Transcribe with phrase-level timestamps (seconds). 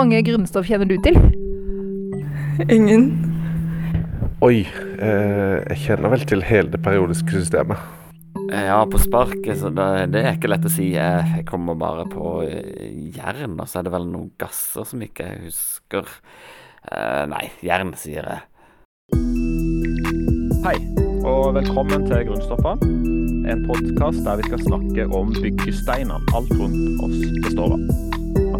[0.00, 1.16] Mange grunnstoff kjenner du til?
[2.72, 3.10] Ingen.
[4.40, 4.62] Oi,
[4.96, 7.76] eh, jeg kjenner vel til hele det periodiske systemet.
[8.48, 10.86] Ja, på sparket, så det, det er ikke lett å si.
[10.94, 15.04] Jeg, jeg kommer bare på eh, jern, og så er det vel noen gasser som
[15.04, 16.08] ikke jeg husker.
[16.88, 18.46] Eh, nei, jern, sier jeg.
[20.64, 20.78] Hei,
[21.28, 22.94] og velkommen til Grunnstoffene.
[23.52, 28.09] En podkast der vi skal snakke om byggesteinene alt rundt oss består av.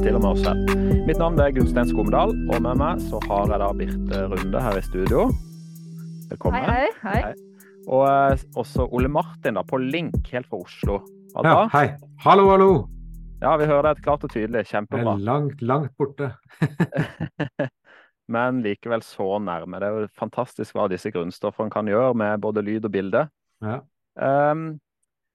[0.01, 0.71] Og til og med oss selv.
[1.05, 4.79] Mitt navn er Gunstein Skomedal, og med meg så har jeg da Birte Runde her
[4.79, 5.25] i studio.
[6.31, 6.63] Velkommen.
[6.65, 7.17] Hei, hei.
[7.27, 7.33] hei.
[7.85, 10.95] Og eh, også Ole Martin da, på link, helt fra Oslo.
[11.35, 11.83] Hva Ja, hei.
[12.25, 12.71] Hallo, hallo.
[13.43, 14.63] Ja, vi hører deg klart og tydelig.
[14.63, 15.19] Jeg Kjempebra.
[15.19, 16.31] er langt, langt borte.
[18.37, 19.83] Men likevel så nærme.
[19.83, 23.27] Det er jo fantastisk hva disse grunnstoffene kan gjøre med både lyd og bilde.
[23.61, 23.83] Ja.
[24.17, 24.65] Um,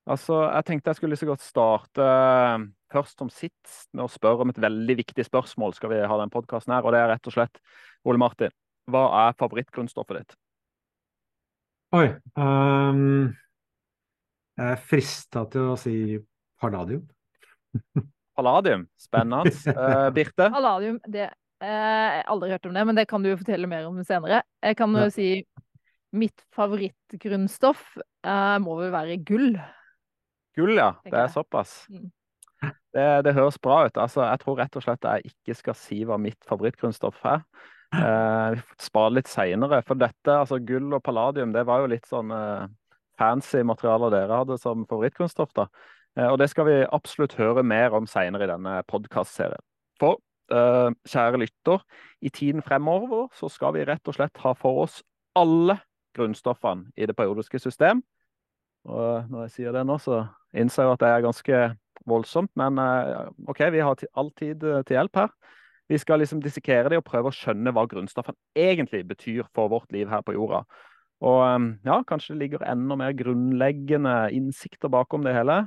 [0.09, 2.09] altså, jeg tenkte jeg skulle så godt starte
[2.94, 5.73] først som sist med å spørre om et veldig viktig spørsmål.
[5.78, 7.59] Skal vi ha den podcasten her, og det er rett og slett
[8.05, 8.53] Ole Martin.
[8.92, 10.36] Hva er favorittgrunnstoffet ditt?
[11.95, 12.08] Oi.
[12.38, 13.31] um,
[14.59, 15.95] jeg er frista til å si
[16.61, 17.03] palladium.
[18.36, 18.86] Palladium.
[18.99, 19.52] Spennende.
[19.72, 20.49] Uh, Birte?
[20.52, 23.67] Palladium, det eh, Jeg har aldri hørt om det, men det kan du jo fortelle
[23.72, 24.42] mer om senere.
[24.64, 25.14] Jeg kan jo Ja.
[25.14, 25.30] si
[26.16, 29.55] mitt favorittgrunnstoff eh, må vel være gull.
[30.55, 30.94] Gull, ja.
[31.03, 31.33] Det er jeg.
[31.36, 31.73] såpass.
[31.92, 32.11] Mm.
[32.64, 33.98] Det, det høres bra ut.
[34.00, 37.44] Altså, jeg tror rett og slett jeg ikke skal si hva mitt favorittgrunnstoff er.
[37.95, 39.81] Eh, vi får spare litt seinere.
[39.88, 42.67] For dette, altså gull og palladium, det var jo litt sånn eh,
[43.20, 45.53] fancy materialer dere hadde som favorittgrunnstoff.
[45.58, 45.67] da.
[46.17, 49.64] Eh, og det skal vi absolutt høre mer om seinere i denne podkastserien.
[50.00, 50.20] For
[50.52, 51.83] eh, kjære lytter,
[52.22, 55.02] i tiden fremover så skal vi rett og slett ha for oss
[55.36, 55.80] alle
[56.16, 58.04] grunnstoffene i det periodiske system.
[58.86, 61.60] Og når jeg sier det nå, så innser jeg at det er ganske
[62.10, 65.32] voldsomt, men eh, OK, vi har all tid eh, til hjelp her.
[65.92, 69.92] Vi skal liksom dissekere det og prøve å skjønne hva grunnstoffene egentlig betyr for vårt
[69.93, 70.64] liv her på jorda.
[71.26, 75.64] Og eh, ja, kanskje det ligger enda mer grunnleggende innsikter bakom det hele.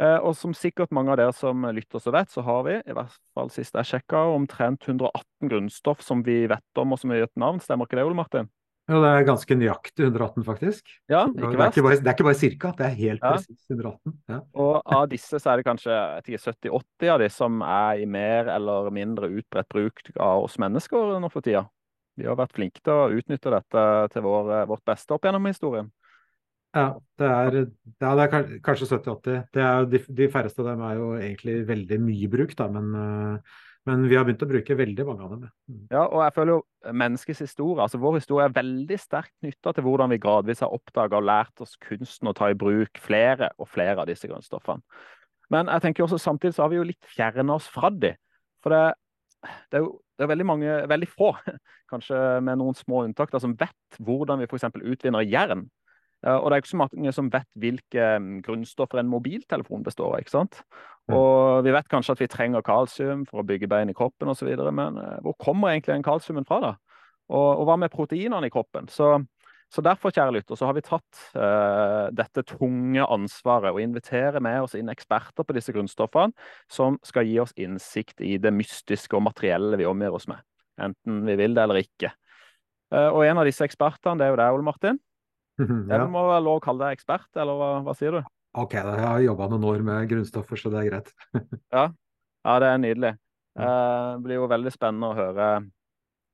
[0.00, 2.96] Eh, Og som sikkert mange av dere som lytter så vet, så har vi, i
[2.96, 7.20] hvert fall sist jeg sjekka, omtrent 118 grunnstoff som vi vet om og som vi
[7.20, 7.60] har gitt navn.
[7.62, 8.50] Stemmer ikke det, Ole Martin?
[8.90, 10.88] Jo, det er ganske nøyaktig 118, faktisk.
[11.08, 13.30] Ja, Det er bare, det er ikke bare cirka, det er helt Ja.
[13.36, 14.16] presis 118.
[14.28, 14.40] Ja.
[14.58, 18.02] Og av disse så er det kanskje jeg vet ikke, 70-80 av de som er
[18.02, 21.68] i mer eller mindre utbredt bruk av oss mennesker nå for tida.
[22.18, 25.90] Vi har vært flinke til å utnytte dette til vår, vårt beste opp gjennom historien.
[26.74, 27.56] Ja, det er,
[28.00, 29.44] ja, det er kanskje 70-80.
[29.52, 32.66] Det er jo De, de færreste av dem er jo egentlig veldig mye bruk, da,
[32.72, 33.38] men, eh,
[33.88, 35.46] men vi har begynt å bruke veldig mange av dem.
[35.70, 35.80] Mm.
[35.90, 39.86] Ja, og jeg føler jo menneskets historie, altså vår historie er veldig sterkt knytta til
[39.86, 43.70] hvordan vi gradvis har oppdaga og lært oss kunsten å ta i bruk flere og
[43.72, 44.84] flere av disse grunnstoffene.
[45.52, 48.14] Men jeg tenker også samtidig så har vi jo litt fjerna oss fra de.
[48.62, 48.84] For det,
[49.72, 51.32] det er jo det er veldig mange, veldig få,
[51.90, 54.68] kanskje med noen små unntak, da, som vet hvordan vi f.eks.
[54.78, 55.66] utvinner jern.
[56.26, 60.14] Eh, Og det er ikke så mange som vet hvilke mm, grunnstoffer en mobiltelefon består
[60.14, 60.22] av.
[60.22, 60.62] ikke sant?
[61.10, 64.48] Og vi vet kanskje at vi trenger kalsium for å bygge bein i kroppen osv.,
[64.70, 66.72] men eh, hvor kommer egentlig den kalsiumen fra, da?
[67.32, 68.86] Og, og hva med proteinene i kroppen?
[68.92, 69.08] Så,
[69.72, 74.66] så derfor, kjære lytter, så har vi tatt uh, dette tunge ansvaret og inviterer med
[74.66, 76.34] oss inn eksperter på disse grunnstoffene,
[76.68, 80.42] som skal gi oss innsikt i det mystiske og materielle vi omgir oss med.
[80.82, 82.12] Enten vi vil det eller ikke.
[82.92, 85.00] Uh, og en av disse ekspertene, det er jo deg, Ole Martin.
[85.90, 85.98] Ja.
[85.98, 88.22] Jeg må være lov å kalle deg ekspert, eller hva, hva sier du?
[88.54, 91.12] Ok, da, jeg har jobba noen år med grunnstoffer, så det er greit.
[92.42, 93.12] Ja, det er nydelig.
[93.54, 95.48] Eh, Det blir jo veldig spennende å høre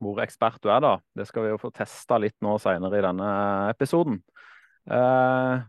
[0.00, 0.92] hvor ekspert du er, da.
[1.18, 3.28] Det skal vi jo få testa litt nå seinere i denne
[3.74, 4.20] episoden.
[4.88, 5.60] Eh,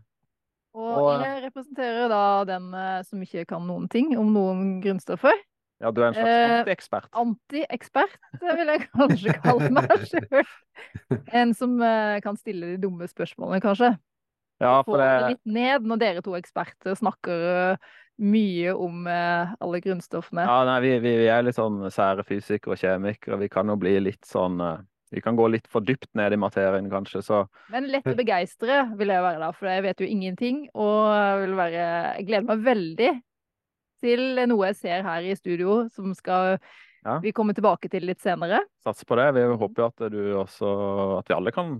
[0.78, 5.34] Og Og- jeg representerer da den eh, som ikke kan noen ting om noen grunnstoffer.
[5.80, 7.08] Ja, du er en slags Eh, antiekspert.
[7.16, 10.52] Anti-ekspert, det vil jeg kanskje kalle meg sjøl.
[11.32, 13.94] En som eh, kan stille de dumme spørsmålene, kanskje.
[14.60, 17.90] Ja, Få det det litt ned når dere to eksperter snakker eh,
[18.20, 20.44] mye om eh, alle grunnstoffene.
[20.44, 23.40] Ja, nei, vi, vi, vi er litt sånn sære fysikere og kjemikere.
[23.40, 24.82] Vi kan jo bli litt sånn eh,
[25.16, 27.40] Vi kan gå litt for dypt ned i materien, kanskje, så
[27.72, 30.60] Men lett å begeistre vil jeg være da, for jeg vet jo ingenting.
[30.76, 31.88] Og jeg være
[32.20, 33.10] Jeg gleder meg veldig
[34.00, 36.58] til noe jeg ser her i studio, som skal
[37.04, 37.18] Ja.
[37.24, 38.58] vi komme tilbake til litt senere.
[38.84, 39.28] satser på det.
[39.34, 41.78] Vi håper at du også At vi alle kan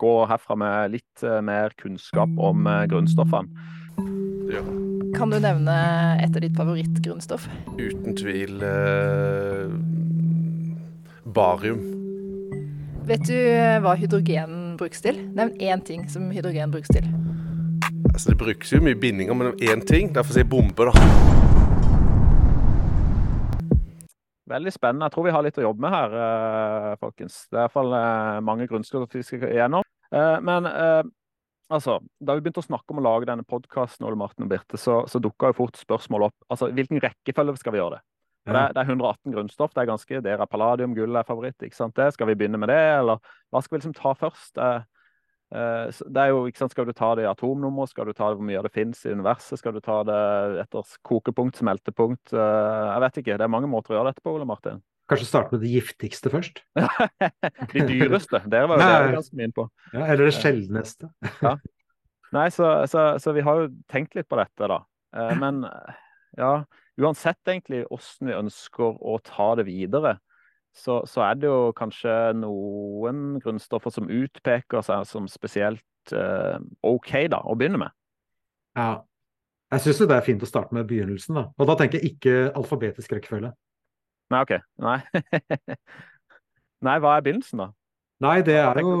[0.00, 3.48] gå herfra med litt eh, mer kunnskap om eh, grunnstoffene.
[4.52, 4.62] Ja,
[5.18, 5.74] Kan du nevne
[6.22, 7.48] et av ditt favorittgrunnstoff?
[7.78, 9.70] uten tvil eh,
[11.24, 11.80] barium.
[13.06, 15.18] Vet du eh, hva hydrogen brukes til?
[15.36, 17.04] Nevn én ting som hydrogen brukes til.
[18.14, 20.12] Altså, det brukes jo mye bindinger, men én ting.
[20.14, 21.43] Derfor sier jeg bombe, da.
[24.50, 25.08] Veldig spennende.
[25.08, 27.44] Jeg tror vi har litt å jobbe med her, eh, folkens.
[27.48, 29.86] Det er iallfall fall mange grunnskoler vi skal gjennom.
[30.14, 30.68] Uh, men
[31.72, 34.78] altså, da vi begynte å snakke om å lage denne podkasten, Ole Martin og Birte,
[34.80, 36.36] så, så dukka jo fort spørsmål opp.
[36.48, 38.02] Altså, hvilken rekkefølge skal vi gjøre det?
[38.44, 38.52] Ja.
[38.52, 39.72] Det, er, det, er, 118 grunnstoff.
[39.72, 41.56] Det er ganske, det er palladium, gull er favoritt.
[41.64, 42.10] ikke sant det?
[42.14, 44.60] Skal vi begynne med det, eller hva skal vi liksom ta først?
[44.60, 44.84] Uh,
[45.54, 48.40] det er jo, ikke sant, Skal du ta det i atomnummer, skal du ta det
[48.40, 50.18] hvor mye det finnes i universet, skal du ta det
[50.64, 52.34] etter kokepunkt, smeltepunkt?
[52.34, 53.38] Jeg vet ikke.
[53.38, 54.82] Det er mange måter å gjøre dette på, Ole Martin.
[55.10, 56.62] Kanskje starte med det giftigste først?
[57.74, 58.40] de dyreste.
[58.50, 59.68] Det var jo det ganske mye på.
[59.92, 61.12] Ja, eller det sjeldneste.
[61.42, 61.56] ja.
[62.34, 64.80] Nei, så, så, så, vi har jo tenkt litt på dette, da.
[65.38, 65.60] Men
[66.34, 66.64] ja,
[66.98, 70.16] uansett egentlig hvordan vi ønsker å ta det videre,
[70.74, 77.12] så, så, er det jo kanskje noen grunnstoffer som utpeker seg som spesielt eh, OK
[77.30, 77.94] da, å begynne med.
[78.78, 79.04] Ja.
[79.74, 81.46] Jeg syns det er fint å starte med begynnelsen, da.
[81.58, 83.54] Og da tenker jeg ikke alfabetisk rekkefølge.
[84.34, 84.58] Nei, OK.
[84.82, 84.98] Nei.
[86.86, 87.70] Nei, hva er begynnelsen, da?
[88.24, 88.92] Nei, det er jo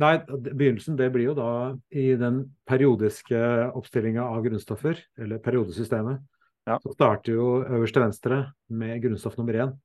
[0.00, 1.50] Nei, begynnelsen det blir jo da
[1.94, 3.38] i den periodiske
[3.78, 6.24] oppstillinga av grunnstoffer, eller periodesystemet.
[6.68, 6.76] Ja.
[6.82, 9.76] Så starter jo øverst til venstre med grunnstoff nummer én.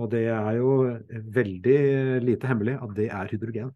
[0.00, 0.76] Og det er jo
[1.36, 1.80] veldig
[2.24, 3.72] lite hemmelig at det er hydrogen.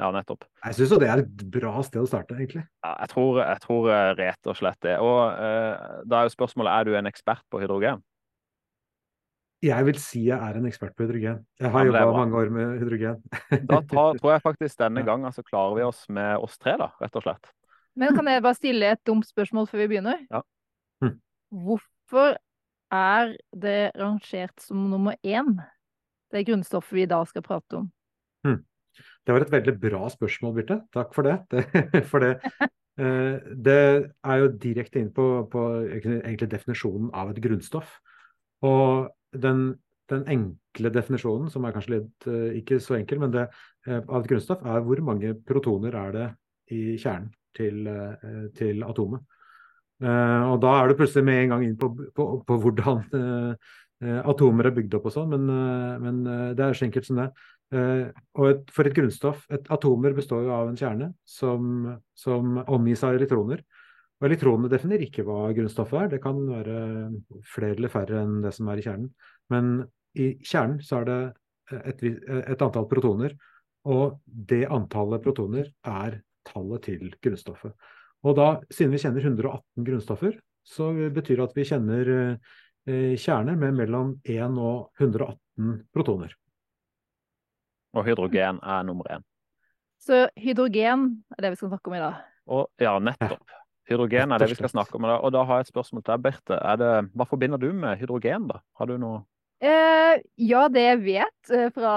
[0.00, 0.46] Ja, nettopp.
[0.64, 2.64] Jeg syns det er et bra sted å starte, egentlig.
[2.82, 4.96] Ja, jeg, tror, jeg tror eh, rett og slett det.
[5.04, 8.02] Og eh, da er jo spørsmålet er du en ekspert på hydrogen?
[9.62, 11.42] Jeg vil si jeg er en ekspert på hydrogen.
[11.60, 13.20] Jeg har ja, jobba mange år med hydrogen.
[13.70, 16.90] da tar, tror jeg faktisk denne gangen så klarer vi oss med oss tre, da,
[17.02, 17.52] rett og slett.
[17.98, 20.24] Men kan jeg bare stille et dumt spørsmål før vi begynner?
[20.32, 20.40] Ja.
[21.04, 21.18] Hm.
[21.68, 22.38] Hvorfor
[22.92, 25.56] er det rangert som nummer én,
[26.32, 27.88] det grunnstoffet vi i dag skal prate om?
[28.46, 28.60] Hmm.
[29.24, 30.78] Det var et veldig bra spørsmål, Birte.
[30.92, 31.38] Takk for det.
[31.52, 32.32] det for det,
[33.00, 33.78] eh, det
[34.24, 35.66] er jo direkte inn på, på
[36.42, 37.98] definisjonen av et grunnstoff.
[38.66, 39.64] Og den,
[40.12, 43.48] den, enkle definisjonen, som er kanskje litt eh, ikke så enkel, men det,
[43.86, 46.28] eh, av et grunnstoff, er hvor mange protoner er det
[46.72, 47.84] i kjernen til,
[48.56, 49.20] til atomet.
[50.02, 53.72] Uh, og da er du plutselig med en gang inn på, på, på hvordan uh,
[54.26, 55.50] atomer er bygd opp og sånn, men,
[56.02, 56.16] men
[56.58, 57.28] det er så enkelt som det.
[58.34, 61.86] og et, for et grunnstoff et Atomer består jo av en kjerne som,
[62.18, 63.62] som omgis av elektroner.
[64.18, 66.10] Og elektronene definerer ikke hva grunnstoffet er.
[66.16, 66.80] Det kan være
[67.54, 69.08] flere eller færre enn det som er i kjernen.
[69.54, 69.70] Men
[70.18, 71.20] i kjernen så er det
[71.80, 72.04] et,
[72.42, 73.34] et antall protoner,
[73.88, 77.74] og det antallet protoner er tallet til grunnstoffet.
[78.22, 83.58] Og da, siden vi kjenner 118 grunnstoffer, så betyr det at vi kjenner eh, kjerner
[83.58, 86.36] med mellom 1 og 118 protoner.
[87.92, 89.26] Og hydrogen er nummer én.
[90.02, 92.22] Så hydrogen er det vi skal snakke om i dag?
[92.50, 93.58] Og, ja, nettopp.
[93.90, 95.20] Hydrogen er det vi skal snakke om i dag.
[95.26, 96.58] Og da har jeg et spørsmål til deg, Birte.
[96.78, 98.62] Det, hva forbinder du med hydrogen, da?
[98.78, 99.22] Har du noe
[99.62, 101.94] eh, Ja, det jeg vet eh, fra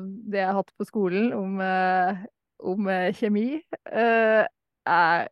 [0.00, 2.26] det jeg har hatt på skolen om, eh,
[2.72, 3.48] om kjemi,
[3.92, 4.42] eh,
[4.86, 5.28] er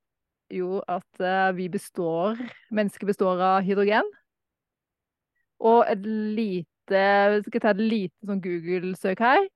[0.59, 2.39] jo at uh, vi består
[2.75, 4.07] Mennesket består av hydrogen.
[5.65, 6.71] Og et lite
[7.47, 9.47] Skal jeg ta et lite sånn Google-søk her,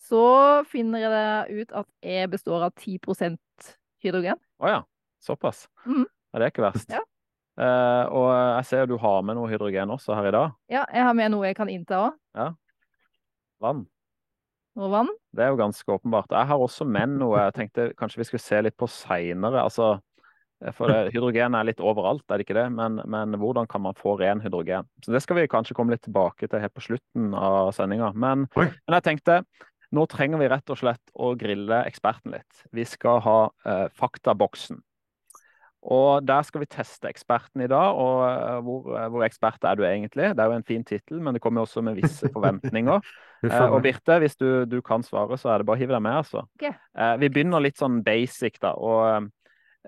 [0.00, 0.22] så
[0.70, 3.36] finner jeg det ut at jeg består av 10%
[4.02, 4.40] hydrogen.
[4.58, 4.80] Å oh ja.
[5.22, 5.68] Såpass.
[5.86, 6.06] Mm.
[6.32, 6.90] Ja, det er ikke verst.
[6.90, 7.02] Ja.
[7.60, 10.54] Uh, og jeg ser du har med noe hydrogen også her i dag.
[10.72, 12.16] Ja, jeg har med noe jeg kan innta òg.
[12.38, 12.48] Ja.
[13.62, 13.84] Vann.
[14.80, 15.10] Og vann.
[15.36, 16.32] Det er jo ganske åpenbart.
[16.32, 19.66] Jeg har også med noe jeg tenkte kanskje vi skulle se litt på seinere.
[19.66, 19.98] Altså,
[20.76, 22.68] for det, hydrogen er litt overalt, er det ikke det?
[22.74, 24.86] Men, men, hvordan kan man få ren hydrogen?
[25.04, 28.12] Så Det skal vi kanskje komme litt tilbake til helt på slutten av sendinga.
[28.14, 29.42] Men, men, jeg tenkte
[29.92, 32.62] nå trenger vi rett og slett å grille eksperten litt.
[32.72, 33.36] Vi skal ha
[33.68, 34.78] eh, faktaboksen.
[35.82, 37.98] Og der skal vi teste eksperten i dag.
[37.98, 40.30] Og uh, hvor, uh, hvor, ekspert er du egentlig?
[40.30, 43.02] Det er jo en fin tittel, men det kommer også med visse forventninger.
[43.42, 46.04] eh, og Birte, hvis du, du, kan svare, så er det bare å hive deg
[46.06, 46.44] med, altså.
[46.54, 46.76] Okay.
[47.18, 48.76] vi begynner litt sånn basic, da.
[48.78, 49.26] Og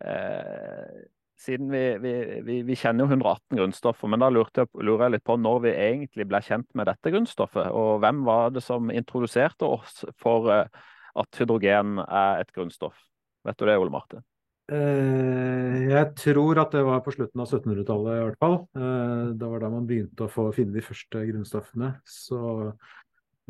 [0.00, 1.04] Eh,
[1.44, 5.26] siden vi, vi, vi, vi, kjenner jo 118 grunnstoffer, men da jeg, lurer jeg litt
[5.26, 7.70] på når vi egentlig ble kjent med dette grunnstoffet.
[7.74, 10.84] Og hvem var det som introduserte oss for eh,
[11.20, 12.96] at hydrogen er et grunnstoff?
[13.44, 14.24] Vet du det, Ole Martin?
[14.72, 18.58] Eh, jeg tror at det var på slutten av 1700-tallet i hvert fall.
[18.78, 21.90] Eh, det var da man begynte å få finne de første grunnstoffene.
[22.08, 22.40] Så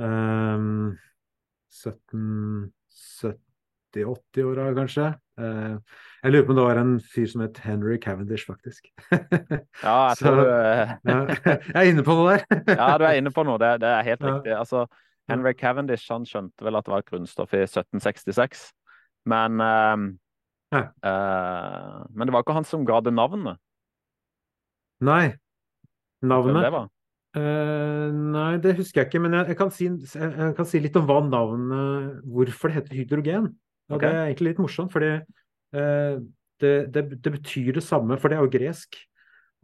[0.00, 0.96] um,
[1.70, 3.38] 1770
[3.94, 5.06] 70-80-åra, kanskje.
[5.40, 5.76] Eh,
[6.24, 8.90] jeg lurer på om det var en fyr som het Henry Cavendish, faktisk.
[9.82, 10.44] ja, jeg tror du
[11.10, 11.18] ja,
[11.50, 12.44] Jeg er inne på noe der.
[12.80, 13.58] ja, du er inne på noe.
[13.62, 14.54] Det, det er helt riktig.
[14.56, 14.86] Altså,
[15.30, 18.66] Henry Cavendish han skjønte vel at det var grunnstoff i 1766,
[19.32, 20.08] men uh,
[20.76, 23.60] uh, Men det var ikke han som ga det navnet.
[25.04, 25.34] Nei.
[26.24, 26.62] Navnet?
[26.64, 26.90] Det var.
[27.34, 30.94] Uh, nei, det husker jeg ikke, men jeg, jeg, kan si, jeg, kan si, litt
[31.00, 33.48] om hva navnet Hvorfor det heter hydrogen.
[33.92, 34.06] Og okay.
[34.06, 36.22] Det er egentlig litt morsomt, fordi eh,
[36.62, 39.00] det, det, det betyr det samme, for det er jo gresk.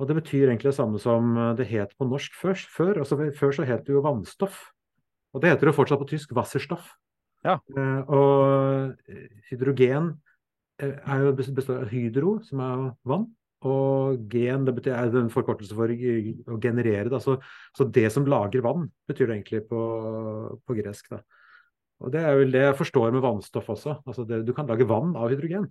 [0.01, 2.57] Og det betyr egentlig det samme som det het på norsk før.
[2.73, 4.63] Før, altså, før så het det jo vannstoff.
[5.35, 6.89] Og det heter jo fortsatt på tysk Wasserstoff.
[7.47, 7.57] Ja.
[7.77, 8.97] Eh, og
[9.49, 10.15] hydrogen
[10.81, 13.29] eh, er jo består av hydro, som er vann,
[13.65, 17.09] og gen det betyr, er en forkortelse for å generere.
[17.13, 17.21] Da.
[17.23, 17.39] Så,
[17.77, 19.83] så det som lager vann, betyr det egentlig på,
[20.67, 21.13] på gresk.
[21.13, 21.23] Da.
[22.01, 23.99] Og Det er vel det jeg forstår med vannstoff også.
[24.09, 25.69] Altså det, du kan lage vann av hydrogen.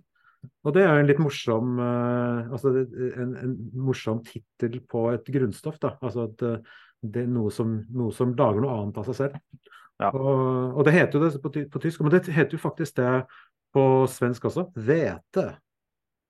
[0.64, 5.26] Og det er jo en litt morsom uh, altså en, en morsom tittel på et
[5.34, 5.76] grunnstoff.
[5.82, 9.18] da, altså at uh, det er noe som, noe som lager noe annet av seg
[9.18, 9.38] selv.
[10.00, 10.10] Ja.
[10.14, 13.08] Og, og det heter jo det på, på tysk, men det heter jo faktisk det
[13.74, 14.70] på svensk også.
[14.76, 15.46] Hvete.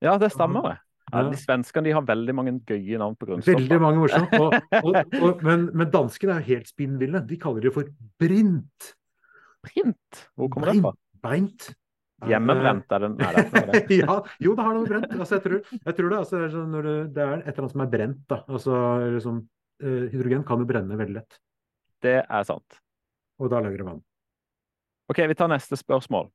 [0.03, 0.77] Ja, det stemmer det.
[0.79, 1.25] Ja, Ja.
[1.27, 3.57] de svenskene de har veldig mange gøye navn på grunnstoff.
[3.57, 4.31] Veldig mange morsomt.
[4.37, 7.19] Og, og, og, men, men danskene er jo helt spinnville.
[7.27, 7.89] De kaller det for
[8.21, 8.93] brint.
[9.65, 10.25] Print?
[10.35, 10.93] Hvor kommer det fra?
[11.21, 11.71] Brint.
[12.29, 13.81] Hjemmebrent er det Nei, det er det.
[14.03, 15.13] ja, jo, det har noe brent.
[15.15, 17.89] Altså, jeg, tror, jeg tror det, altså, det, er sånn et eller annet som er
[17.95, 18.21] brent.
[18.29, 18.39] Da.
[18.45, 18.81] Altså,
[19.15, 19.39] liksom,
[19.81, 21.39] eh, hydrogen kan jo brenne veldig lett,
[22.01, 22.81] Det er sant.
[23.41, 24.03] og da lager det vann.
[25.09, 26.29] OK, vi tar neste spørsmål.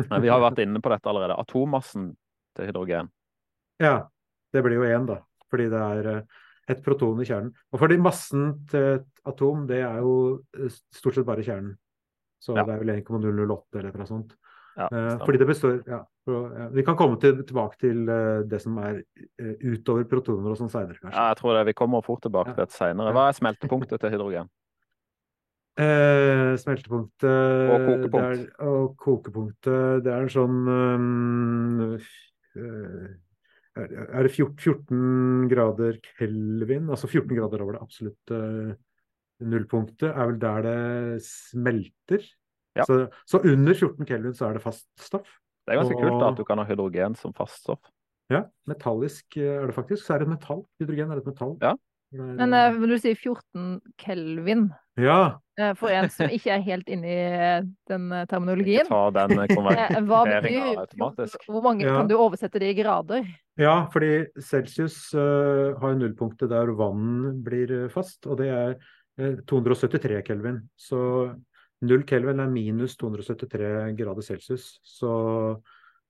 [0.00, 1.38] Eh, Vi har vært inne på dette allerede.
[1.38, 2.10] Atommassen
[2.56, 3.10] til hydrogen.
[3.82, 4.08] Ja,
[4.52, 5.20] det blir jo én, da.
[5.50, 6.42] Fordi det er eh,
[6.74, 7.52] et proton i kjernen.
[7.72, 10.14] Og fordi massen til et atom, det er jo
[10.58, 11.76] eh, stort sett bare kjernen.
[12.44, 12.64] Så Ja.
[12.68, 14.34] det er vel 1,008 eller noe sånt.
[14.76, 16.00] Ja, Eh, fordi det består ja,
[16.74, 19.04] Vi kan komme til, tilbake til eh, det som er
[19.38, 21.14] eh, utover protoner og sånn seinere, kanskje.
[21.14, 21.66] Ja, jeg tror det.
[21.68, 23.12] Vi kommer fort tilbake til det senere.
[23.14, 24.50] Hva er smeltepunktet til hydrogen?
[25.74, 28.12] Eh, smeltepunktet Og kokepunkt.
[28.14, 31.96] Det er, og kokepunktet Det er en sånn um,
[33.74, 36.86] er, det 14, 14 grader kelvin?
[36.94, 38.38] Altså 14 grader over det absolutte
[39.42, 42.26] nullpunktet er vel der det smelter.
[42.74, 42.86] Ja.
[42.86, 45.28] Så, så under 14 kelvin så er det fast stoff.
[45.64, 47.80] Det er ganske kult da, at du kan ha hydrogen som faststoff.
[48.32, 50.04] Ja, metallisk eh, er det faktisk.
[50.04, 50.64] Så er det et metall.
[50.80, 51.54] Hydrogen er et metall.
[51.62, 51.74] Ja.
[52.14, 54.68] Men eh, når du sier 14 kelvin,
[55.00, 55.40] ja.
[55.58, 59.00] eh, for en som ikke er helt inne i eh, den eh, Ikke terminologien ta
[59.16, 61.48] den eh, Hva konverteringa betyr automatisk.
[61.48, 61.96] Hvor mange Ja.
[61.98, 63.26] kan du oversette det i grader?
[63.60, 68.74] Ja, fordi Celsius uh, har jo nullpunktet der vann blir eh, fast, og det er
[68.74, 70.60] eh, 273 kelvin.
[70.76, 70.98] Så
[71.84, 74.78] 0 kelvin er minus 273 grader celsius.
[74.82, 75.10] Så,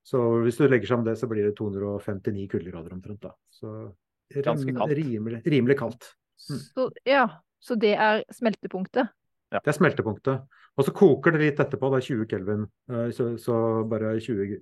[0.04, 3.20] så hvis du legger sammen det, så blir det 259 kuldegrader omtrent.
[3.22, 3.34] da.
[3.50, 3.92] Så
[4.34, 4.94] Ganske kaldt.
[4.96, 6.06] Rimelig, rimelig kaldt.
[6.50, 6.60] Mm.
[6.64, 7.26] Så, ja,
[7.60, 9.12] så det er smeltepunktet.
[9.52, 9.60] Ja.
[9.60, 10.46] Det er smeltepunktet.
[10.74, 12.64] Og så koker det litt etterpå, det er 20 kelvin.
[12.90, 14.58] eh, Så, så bare 20,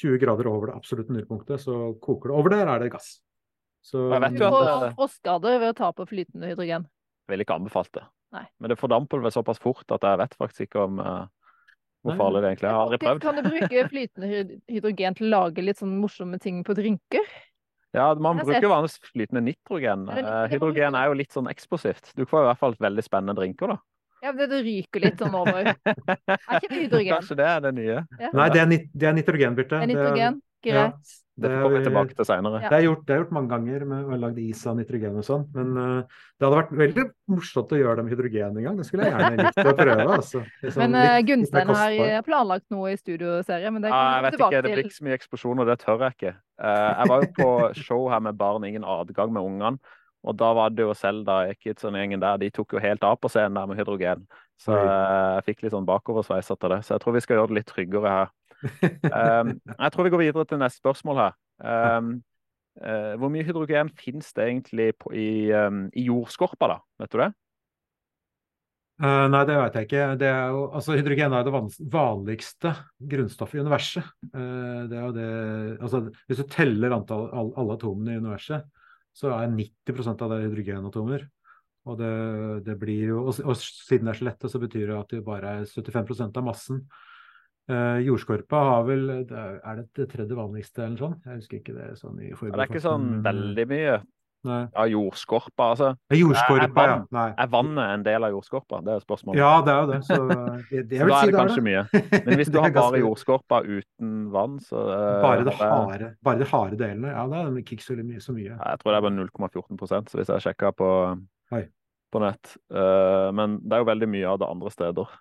[0.00, 2.38] 20 grader over det absolutte nullpunktet, så koker det.
[2.40, 3.20] Over der er det gass.
[3.86, 6.88] Så, Jeg vet Du jo at får frostskader ved å ta på flytende hydrogen.
[7.30, 8.04] Ville ikke anbefalt det.
[8.36, 8.44] Nei.
[8.60, 11.26] Men det fordamper vel såpass fort at jeg vet faktisk ikke om uh,
[12.06, 12.70] hvor farlig det egentlig er.
[12.70, 13.24] Jeg har aldri prøvd.
[13.24, 14.30] Kan du bruke flytende
[14.70, 17.28] hydrogen til å lage litt sånn morsomme ting på drinker?
[17.96, 20.08] Ja, man bruker vanligvis flytende nitrogen.
[20.12, 22.10] Eh, hydrogen er jo litt sånn eksplosivt.
[22.18, 23.78] Du får i hvert fall veldig spennende drinker, da.
[24.24, 25.70] Ja, men det, ryker litt sånn over.
[25.70, 27.12] Er ikke det hydrogen?
[27.14, 27.96] Kanskje det er det nye.
[28.20, 28.30] Ja.
[28.34, 29.80] Nei, det er, nit det er nitrogen, Birte.
[29.80, 30.38] Det er Det er- nitrogen.
[30.66, 30.88] Ja.
[30.90, 31.14] Greit.
[31.36, 32.60] Det Det får vi tilbake til seinere.
[32.64, 35.42] Det gjort, det er gjort mange ganger med å lage is av nitrogen og sånn,
[35.52, 38.78] men uh, det hadde vært veldig morsomt å gjøre det med hydrogen en gang.
[38.80, 40.06] Det skulle jeg gjerne likt å prøve.
[40.16, 40.40] Altså.
[40.62, 44.30] Sånn, Men uh, Gunstein har planlagt noe i studioserie, men det kommer kan jeg vi
[44.30, 46.32] vet komme ikke, det blir ikke så mye eksplosjoner, det tør jeg ikke.
[46.56, 47.50] Uh, jeg var jo på
[47.84, 49.94] show her med Barn ingen adgang med ungene,
[50.24, 53.20] og da var det jo Selda Ekids og gjengen der, de tok jo helt av
[53.20, 54.24] på scenen der med hydrogen.
[54.56, 56.80] Så jeg fikk litt sånn bakoversveis etter det.
[56.86, 58.32] Så jeg tror vi skal gjøre det litt tryggere her.
[59.06, 61.34] Um, jeg tror vi går videre til neste spørsmål her.
[61.62, 62.12] Um,
[62.82, 66.78] uh, hvor mye hydrogen finnes det egentlig på, i, um, i jordskorpa, da?
[67.02, 67.32] Vet du det?
[68.96, 70.04] Uh, nei, det vet jeg ikke.
[70.24, 71.52] Er jo, altså, hydrogen er det
[71.92, 72.72] vanligste
[73.12, 74.08] grunnstoffet i universet.
[74.32, 75.30] Uh, det det,
[75.80, 78.64] altså, hvis du teller antall, all, alle atomene i universet,
[79.16, 81.26] så er 90% av det hydrogenatomer.
[81.86, 82.14] Og, det,
[82.66, 85.22] det blir jo, og, og siden det er så lette, så betyr det at det
[85.26, 86.80] bare er 75% av massen.
[87.66, 89.24] Eh, jordskorpa har vel er,
[89.80, 91.16] det det tredje vanligste eller sånn?
[91.24, 93.96] Jeg husker ikke det sånn i Ja, det er ikke sånn eh, veldig mye
[94.46, 94.60] Nei.
[94.70, 95.66] av jordskorpa.
[95.72, 97.34] Altså, Ja, Jordskorpa, Er er vann- Nei.
[97.36, 98.78] er vannet en del av jordskorpa?
[98.86, 99.40] Det er spørsmålet.
[99.40, 99.98] Ja, det er jo det.
[100.06, 100.18] Så
[100.70, 101.82] det, det Så da er det det kanskje mye.
[102.26, 106.38] Men hvis du har bare jordskorpa uten vann, så uh, Bare det har harde, bare
[106.38, 107.10] de harde delene.
[107.10, 108.22] Ja, da er det ikke så mye.
[108.22, 108.52] Så mye.
[108.54, 110.90] Ja, Jeg tror det er bare 0,14% så hvis jeg sjekker på,
[112.14, 112.56] på nett.
[112.70, 115.18] Uh, men det er jo veldig mye av det andre steder.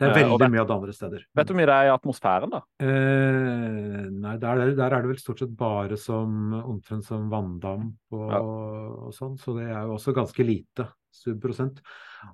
[0.00, 1.24] Det er Eh, veldig vet- mye av det andre steder.
[1.36, 2.60] Vet du hvor mye det er i atmosfæren, da?
[2.80, 7.96] Eh, nei, der, er der er det vel stort sett bare som omtrent som vanndamp
[8.16, 8.40] og, Ja.
[8.40, 11.80] og sånn, så det er jo også ganske lite subprosent.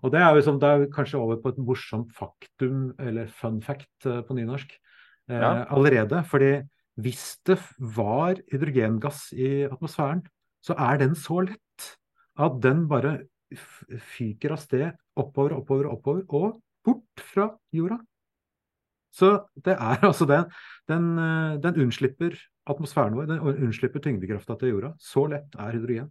[0.03, 3.61] Og det er jo som, det er kanskje over på et morsomt faktum, eller fun
[3.61, 4.71] fact eh, på nynorsk,
[5.29, 5.65] eh, Ja.
[5.67, 6.23] allerede.
[6.25, 6.63] Fordi
[7.01, 10.23] hvis det var hydrogengass i atmosfæren,
[10.63, 11.97] så er den så lett
[12.39, 13.25] at den bare
[13.99, 17.99] fyker av sted oppover, oppover, oppover, og bort fra jorda.
[19.17, 19.33] Så
[19.65, 20.47] det er altså den,
[20.91, 24.95] den, eh, den unnslipper atmosfæren vår, den unnslipper tyngdekrafta til jorda.
[25.01, 26.09] Så lett er hydrogen.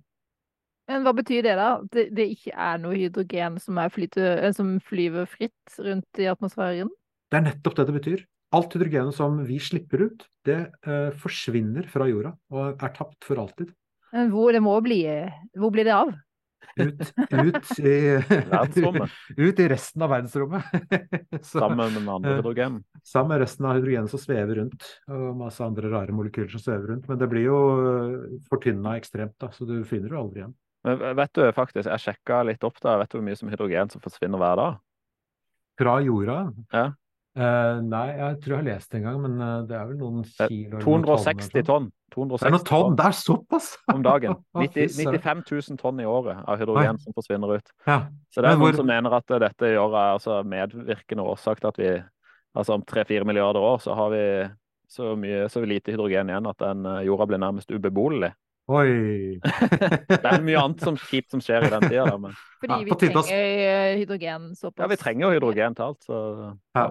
[0.86, 1.70] Men hva betyr det, da?
[1.92, 6.30] Det, det ikke er noe hydrogen som, er flyte, eh, som flyver fritt rundt i
[6.30, 6.92] atmosfæren?
[7.32, 8.26] Det er nettopp det det betyr.
[8.56, 13.42] Alt hydrogenet som vi slipper ut, det eh, forsvinner fra jorda og er tapt for
[13.42, 13.74] alltid.
[14.16, 15.02] Men hvor, det må bli
[15.60, 16.14] Hvor blir det av?
[16.76, 17.94] Ut, ut, i,
[19.48, 20.64] ut i resten av verdensrommet.
[21.46, 22.82] Så- Sammen med andre eh, hydrogen.
[23.06, 26.94] Sammen med resten av hydrogenet som svever rundt, og masse andre rare molekyler som svever
[26.94, 27.08] rundt.
[27.12, 27.60] Men det blir jo
[28.50, 30.56] fortynna ekstremt, da, så du finner det aldri igjen.
[30.86, 33.90] Men vet du faktisk, jeg sjekka litt opp der, vet du hvor mye som hydrogen
[33.94, 34.76] som forsvinner hver dag?
[35.82, 36.36] Fra jorda?
[36.72, 36.86] Ja.
[37.36, 39.98] Eh, nei, jeg tror jeg har lest det en gang, men eh, det er vel
[40.00, 41.90] noen Eh, kilo eller noen 260 tonn.
[42.16, 42.96] Det er noen tonn!
[42.96, 43.66] Det er såpass!
[43.94, 44.38] om dagen.
[44.56, 47.74] 90, 95 000 tonn i året av hydrogen som forsvinner ut.
[47.86, 47.98] Ja.
[48.32, 51.26] Så det er Men noen hvor- som mener at dette i året er altså medvirkende
[51.28, 51.90] årsak til at vi
[52.56, 54.24] altså om 3-4 milliarder år så har vi
[54.88, 58.32] så mye, så lite hydrogen igjen at den jorda blir nærmest ubeboelig.
[58.72, 59.42] Oi!
[60.08, 62.32] Det er mye annet som kjipt som skjer i den tida, men
[62.64, 64.80] Fordi vi trenger hydrogen såpass.
[64.86, 66.22] ja, vi trenger jo hydrogen til alt, så
[66.78, 66.88] Ja.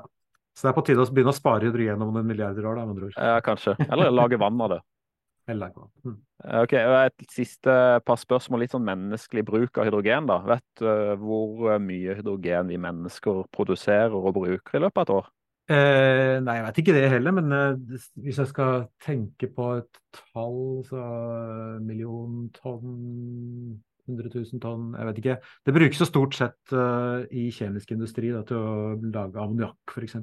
[0.54, 2.84] Så det er på tide å begynne å spare hydrogen om noen milliarder år, da,
[2.86, 3.16] med andre ord.
[3.18, 3.74] ja, kanskje.
[3.88, 4.80] Eller lage vann av det.
[5.50, 5.88] Eller hva.
[6.06, 6.16] Mm.
[6.44, 7.72] Eh, Ok, Et siste
[8.06, 10.30] par spørsmål, litt sånn menneskelig bruk av hydrogen.
[10.30, 10.38] da.
[10.54, 15.16] Vet du uh, hvor mye hydrogen vi mennesker produserer og bruker i løpet av et
[15.18, 15.32] år?
[15.64, 20.00] Eh, nei, jeg vet ikke det heller, men eh, hvis jeg skal tenke på et
[20.12, 25.36] tall, så eh, million tonn 100 000 tonn, jeg vet ikke.
[25.64, 30.18] Det brukes jo stort sett uh, i kjemisk industri da, til å lage ammoniakk, f.eks.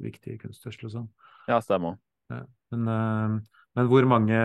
[0.00, 1.08] Viktig kunstgjødsel og sånn.
[1.50, 1.98] Ja, stemmer.
[2.30, 4.38] Men, uh, men hvor mange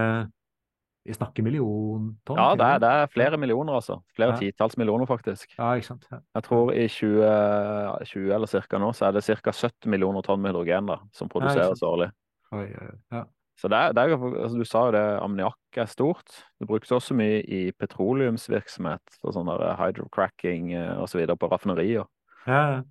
[1.05, 2.39] Vi snakker million tonn?
[2.39, 3.99] Ja, det er, det er flere millioner, altså.
[4.17, 4.39] Flere Ja.
[4.41, 5.51] titalls millioner, faktisk.
[5.53, 6.07] Ja, ikke sant.
[6.09, 6.17] Ja.
[6.33, 9.53] Jeg tror i 2020 eller cirka nå, så er det ca.
[9.53, 12.09] 70 millioner tonn med hydrogen da, som produseres årlig.
[12.57, 12.65] Oi.
[13.13, 13.21] ja.
[13.55, 16.41] Så det er, det er, altså, Du sa jo det, ammoniakk er stort.
[16.59, 19.19] Det brukes også mye i petroleumsvirksomhet.
[19.23, 21.23] og sånn der hydrocracking osv.
[21.25, 22.05] Så på raffinerier.
[22.47, 22.81] Ja.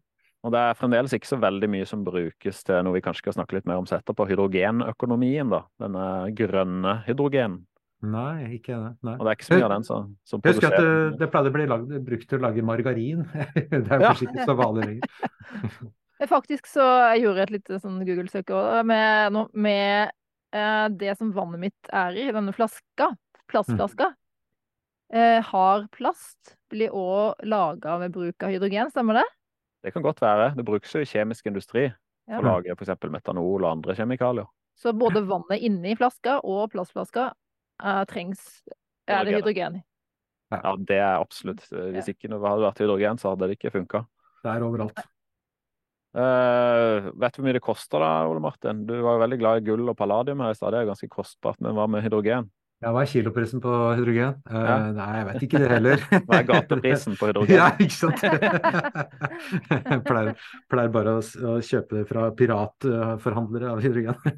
[0.45, 3.37] Og det er fremdeles ikke så veldig mye som brukes til noe vi kanskje skal
[3.39, 5.49] snakke litt mer om på hydrogenøkonomien.
[5.53, 7.63] da, Denne grønne hydrogenen.
[8.05, 8.91] Nei, ikke det.
[9.07, 9.15] Nei.
[9.17, 11.19] Og det er ikke så mye av den som, som husker at det, produseres.
[11.23, 13.23] det pleide å bli lagd, brukt til å lage margarin.
[13.55, 14.11] Det er jo Ja.
[14.13, 15.71] ikke så vanlig lenger.
[16.35, 18.53] Faktisk så jeg gjorde et lite sånn Google-søk
[18.89, 20.13] med, med
[20.55, 23.11] eh, det som vannet mitt er i, denne flaska,
[23.51, 24.13] plastflaska.
[25.15, 29.27] Eh, har plast blir òg laga med bruk av hydrogen, stemmer det?
[29.85, 30.55] Det kan godt være.
[30.57, 31.91] Det brukes jo i kjemisk industri
[32.27, 32.39] Ja.
[32.39, 32.95] for å lage f.eks.
[33.13, 34.47] metanol og andre kjemikalier.
[34.81, 37.29] Så både vannet inni flaska og plastflaska
[37.85, 38.63] eh, trengs
[39.07, 39.83] Er det hydrogen i?
[40.55, 41.63] Ja, det er absolutt.
[41.69, 44.05] Hvis ikke det hadde vært hydrogen, så hadde det ikke funka.
[44.45, 44.99] Det er overalt.
[46.15, 48.85] Eh, vet du hvor mye det koster da, Ole Martin?
[48.87, 50.71] Du var jo veldig glad i gull og palladium her i stad.
[50.75, 51.59] Det er ganske kostbart.
[51.65, 52.47] Men hva med hydrogen?
[52.85, 54.35] Ja, hva er kiloprisen på hydrogen?
[54.51, 54.77] Uh, Ja.
[54.93, 56.03] Nei, jeg vet ikke det heller.
[56.29, 57.55] Hva er gateprisen på hydrogen?
[57.61, 58.21] Ja, ikke sant?
[58.25, 60.35] Jeg pleier,
[60.73, 64.19] pleier bare å, å kjøpe det fra piratforhandlere av hydrogen.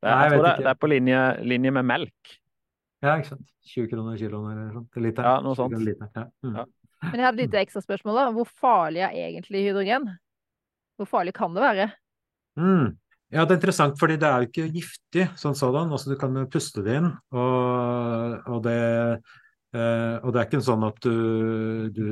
[0.00, 0.62] Det er, Nei, jeg jeg det, ikke.
[0.64, 2.30] det er på linje, linje med melk.
[3.04, 3.42] Ja, ikke sant.
[3.68, 4.96] 20 kroner kiloen eller sånt.
[5.04, 5.26] Liter.
[5.28, 5.74] Ja, noe sånt.
[5.84, 6.22] Liter, Ja.
[6.40, 6.54] Mm.
[6.56, 6.64] Ja.
[7.04, 8.16] Men jeg hadde et lite ekstraspørsmål.
[8.16, 8.24] da.
[8.38, 10.08] Hvor farlig er egentlig hydrogen?
[11.00, 11.86] Hvor farlig kan det være?
[12.60, 12.98] Mm.
[13.32, 15.92] Ja, det er interessant, fordi det er jo ikke giftig sånn sådan.
[15.94, 18.74] Altså, du kan puste det inn, og, og, det,
[19.72, 22.04] eh, og det er ikke sånn at du, du,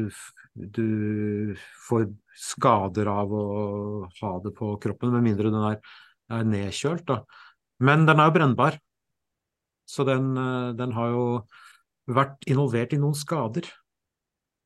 [0.78, 2.06] du får
[2.38, 3.46] skader av å
[4.22, 5.82] ha det på kroppen, med mindre den er,
[6.38, 7.04] er nedkjølt.
[7.10, 7.20] Da.
[7.84, 8.78] Men den er jo brennbar,
[9.90, 11.26] så den, eh, den har jo
[12.08, 13.68] vært involvert i noen skader.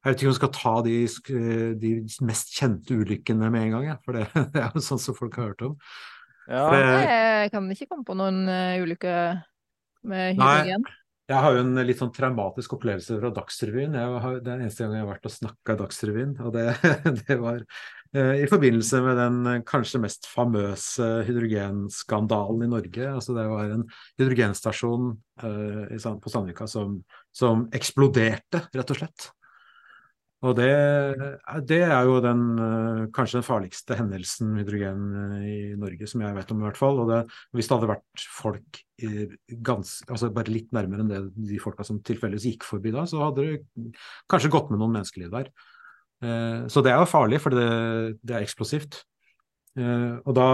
[0.03, 0.97] Jeg vet ikke om jeg skal ta de,
[1.79, 1.93] de
[2.27, 5.38] mest kjente ulykkene med en gang, ja, for det, det er jo sånn som folk
[5.38, 5.79] har hørt om.
[6.49, 8.45] Ja, For Nei, jeg, kan ikke komme på noen
[8.83, 9.49] ulykke med
[10.03, 10.51] med Nei.
[10.59, 10.85] hydrogen.
[11.31, 13.97] jeg har jo en litt sånn traumatisk opplevelse fra Dagsrevyen.
[13.97, 16.57] Jeg har, det er den eneste gang jeg har vært og snakka i Dagsrevyen, og
[16.57, 16.65] det,
[17.23, 23.12] det var eh, i forbindelse med den eh, kanskje mest famøse hydrogenskandalen i Norge.
[23.12, 23.87] Altså det var en
[24.21, 25.12] hydrogenstasjon
[25.47, 26.99] eh, på Sandvika som,
[27.33, 29.31] som eksploderte, rett og slett.
[30.42, 30.70] Og det,
[31.70, 36.24] det er jo den, eh, kanskje den farligste hendelsen med hydrogen eh, i Norge, som
[36.24, 36.98] jeg vet om i hvert fall.
[36.98, 37.18] Og det,
[37.55, 38.81] hvis det hadde vært folk
[39.66, 43.22] gans, altså bare litt nærmere enn det de folka som tilfeldigvis gikk forbi da, så
[43.22, 43.92] hadde det
[44.31, 45.52] kanskje gått med noen menneskeliv der.
[46.22, 47.68] Eh, så det er jo farlig, for det,
[48.22, 49.05] det er eksplosivt.
[49.72, 50.46] Og da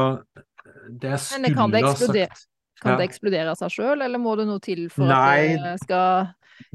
[0.86, 2.46] Det jeg Men det kan det skulle ha eksplodere, sagt
[2.78, 2.98] kan Ja.
[3.00, 5.56] det eksplodere av seg sjøl, eller må det noe til for Nei.
[5.56, 6.28] at det skal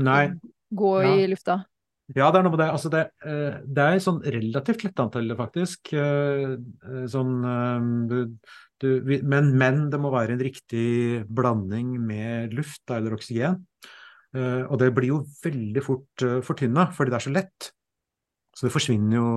[0.03, 0.33] Nei,
[0.75, 1.13] gå Ja.
[1.15, 1.61] i lufta?
[2.11, 2.67] Ja, det er noe med det.
[2.67, 5.93] Altså det, eh, det er sånn relativt lett antall, faktisk.
[5.95, 7.37] Eh, eh, Sånn,
[8.09, 8.17] du,
[8.83, 8.87] du,
[9.23, 13.61] men, men det må være en riktig blanding med luft eller oksygen.
[14.33, 17.67] Og det blir jo veldig fort fortynna, fordi det er så lett.
[18.57, 19.27] Så det forsvinner jo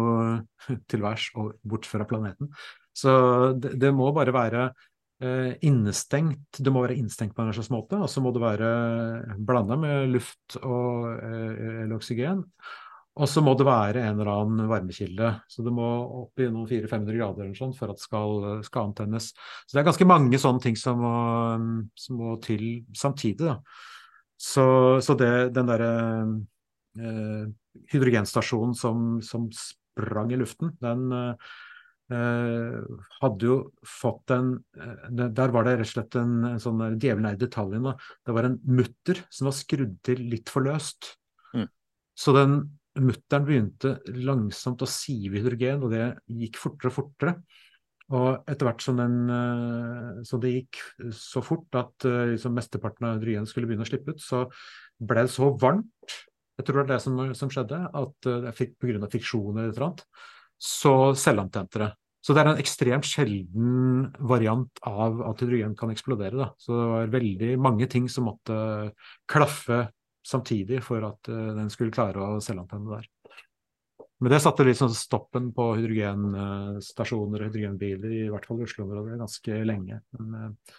[0.91, 2.49] til værs og bort fra planeten.
[2.97, 3.13] Så
[3.61, 4.71] det, det må bare være
[5.17, 6.59] innestengt.
[6.61, 8.71] Det må være innestengt på en slags måte, og så må det være
[9.49, 12.43] blanda med luft og, eh, eller oksygen.
[13.17, 15.31] Og så må det være en eller annen varmekilde.
[15.49, 15.87] Så det må
[16.25, 19.31] opp i noen 400-500 grader eller sånn for at det skal, skal antennes.
[19.65, 21.15] Så det er ganske mange sånne ting som må,
[21.97, 23.49] som må til samtidig.
[23.49, 23.57] Da.
[24.37, 24.67] Så,
[25.01, 25.93] så det, den derre
[27.01, 27.47] eh,
[27.95, 31.55] hydrogenstasjonen som, som sprang i luften, den eh,
[32.07, 37.27] hadde jo fått en eh, Der var det rett og slett en, en sånn djevelen
[37.27, 37.97] er i detaljene.
[38.23, 41.17] Det var en mutter som var skrudd til litt for løst.
[41.51, 41.67] Mm.
[42.15, 42.61] Så den
[42.97, 47.35] mutteren begynte langsomt å sive hydrogen, og det gikk fortere og fortere.
[48.15, 50.79] Og etter hvert som den eh, Så det gikk
[51.11, 54.45] så fort at eh, liksom mesteparten av hydrogen skulle begynne å slippe ut, så
[55.03, 56.15] ble det så varmt,
[56.57, 59.75] jeg tror det er det som, som skjedde, at jeg fikk, av friksjon eller et
[59.75, 60.07] eller annet,
[60.59, 61.91] så selvantente det.
[62.27, 66.35] Så det er en ekstremt sjelden variant av at hydrogen kan eksplodere.
[66.35, 66.49] Da.
[66.59, 68.57] Så det var veldig mange ting som måtte
[69.31, 69.85] klaffe
[70.27, 73.07] samtidig for at eh, den skulle klare å selvantenne der.
[74.19, 79.19] Men det satte litt sånn stoppen på hydrogenstasjoner og hydrogenbiler, i hvert fall i Oslo-området,
[79.21, 80.01] ganske lenge.
[80.17, 80.75] Men, eh,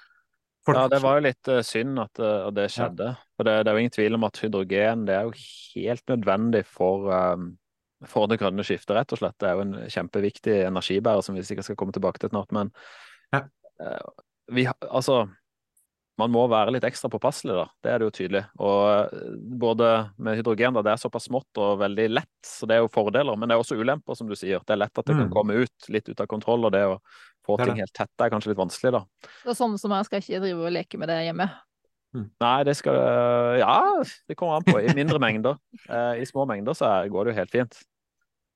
[0.67, 3.13] Ja, det var jo litt eh, synd at, eh, at det skjedde.
[3.37, 5.37] For det, det er jo ingen tvil om at hydrogen det er jo
[5.77, 7.45] helt nødvendig for, eh,
[8.05, 9.37] for det grønne skiftet, rett og slett.
[9.41, 12.51] Det er jo en kjempeviktig energibærer som vi sikkert skal komme tilbake til snart.
[12.51, 12.71] Men
[13.33, 13.43] Ja.
[13.81, 13.99] eh,
[14.51, 15.29] vi, altså
[16.17, 17.65] man må være litt ekstra påpasselig, da.
[17.83, 18.43] Det er det jo tydelig.
[18.57, 22.77] Og eh, både med hydrogen, da, det er såpass smått og veldig lett, så det
[22.77, 23.37] er jo fordeler.
[23.37, 24.59] Men det er også ulemper, som du sier.
[24.65, 25.33] Det er lett at det kan Mm.
[25.33, 26.97] komme ut litt ut av kontroll, og det å
[27.45, 29.03] få Det ting helt tett er kanskje litt vanskelig, da.
[29.45, 31.49] Så sånne som jeg skal ikke drive og leke med det hjemme.
[32.15, 32.95] Nei, det skal
[33.59, 34.79] Ja, det kommer an på.
[34.79, 35.57] I mindre mengder.
[35.89, 37.79] Eh, I små mengder så går det jo helt fint.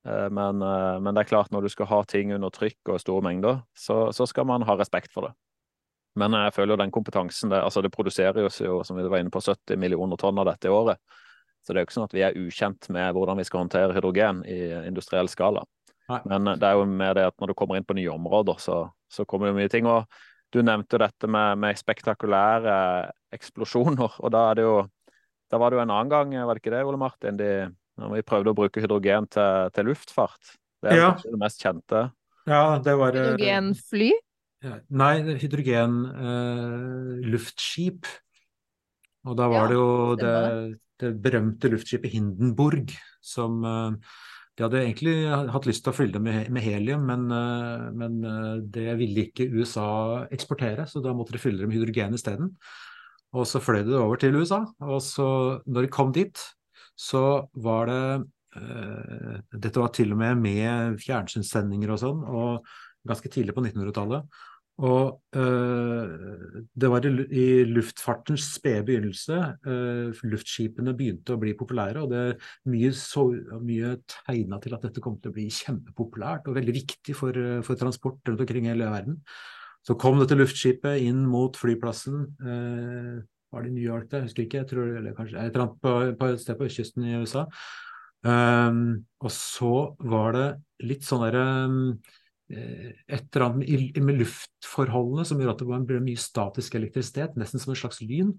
[0.07, 3.01] Eh, men, eh, men det er klart, når du skal ha ting under trykk og
[3.01, 5.33] store mengder, så, så skal man ha respekt for det.
[6.19, 9.31] Men jeg føler jo den kompetansen det, Altså, det produseres jo, som vi var inne
[9.31, 10.99] på, 70 millioner tonn av dette i året.
[11.61, 13.93] Så det er jo ikke sånn at vi er ukjent med hvordan vi skal håndtere
[13.93, 14.57] hydrogen i
[14.89, 15.61] industriell skala.
[16.09, 16.19] Nei.
[16.25, 18.81] Men det er jo mer det at når du kommer inn på nye områder, så,
[19.07, 19.87] så kommer det mye ting.
[19.87, 20.09] Og
[20.51, 22.73] du nevnte jo dette med, med spektakulære
[23.35, 24.75] eksplosjoner, og da er det jo
[25.51, 27.49] Da var det jo en annen gang, var det ikke det, Ole Martin, de,
[27.99, 30.53] når vi prøvde å bruke hydrogen til, til luftfart?
[30.81, 31.09] Det er Ja.
[31.11, 32.11] kanskje det mest kjente.
[32.47, 34.11] Ja, det var eh, Hydrogenfly.
[34.63, 38.05] Ja, Nei, hydrogen-luftskip.
[39.27, 40.35] og da var Ja, det jo det,
[41.03, 43.91] det berømte luftskipet Hindenburg som eh,
[44.57, 45.13] De hadde egentlig
[45.51, 49.21] hatt lyst til å fylle det med, med helium, men, eh, men eh, det ville
[49.27, 49.85] ikke USA
[50.31, 52.47] eksportere, så da måtte de fylle det med hydrogen isteden.
[53.31, 55.27] Og så fløy det over til USA, og så
[55.65, 56.37] når de kom dit,
[56.99, 58.05] så var det
[58.59, 62.65] eh, Dette var til og med med fjernsynssendinger og sånn, og
[63.07, 64.41] ganske tidlig på 1900-tallet.
[64.81, 66.11] Og eh,
[66.73, 69.37] det var i, i luftfartens spede begynnelse.
[69.61, 72.23] Eh, luftskipene begynte å bli populære, og det
[72.71, 72.91] mye,
[73.61, 77.59] mye tegna til at dette kom til å bli kjempepopulært og veldig viktig for, øh,
[77.67, 79.21] for transport rundt omkring i hele verden.
[79.87, 82.25] Så kom dette luftskipet inn mot flyplassen.
[82.37, 84.17] Eh, var det i New York, da?
[84.21, 84.59] Jeg husker ikke.
[84.61, 87.43] Jeg tror, eller kanskje et på, på et sted på østkysten i USA.
[88.21, 90.45] Um, og så var det
[90.85, 91.97] litt sånn derre um,
[92.53, 97.59] eh, et eller annet med, luftforholdene som gjorde at det ble mye statisk elektrisitet, nesten
[97.63, 98.29] som en slags lyn.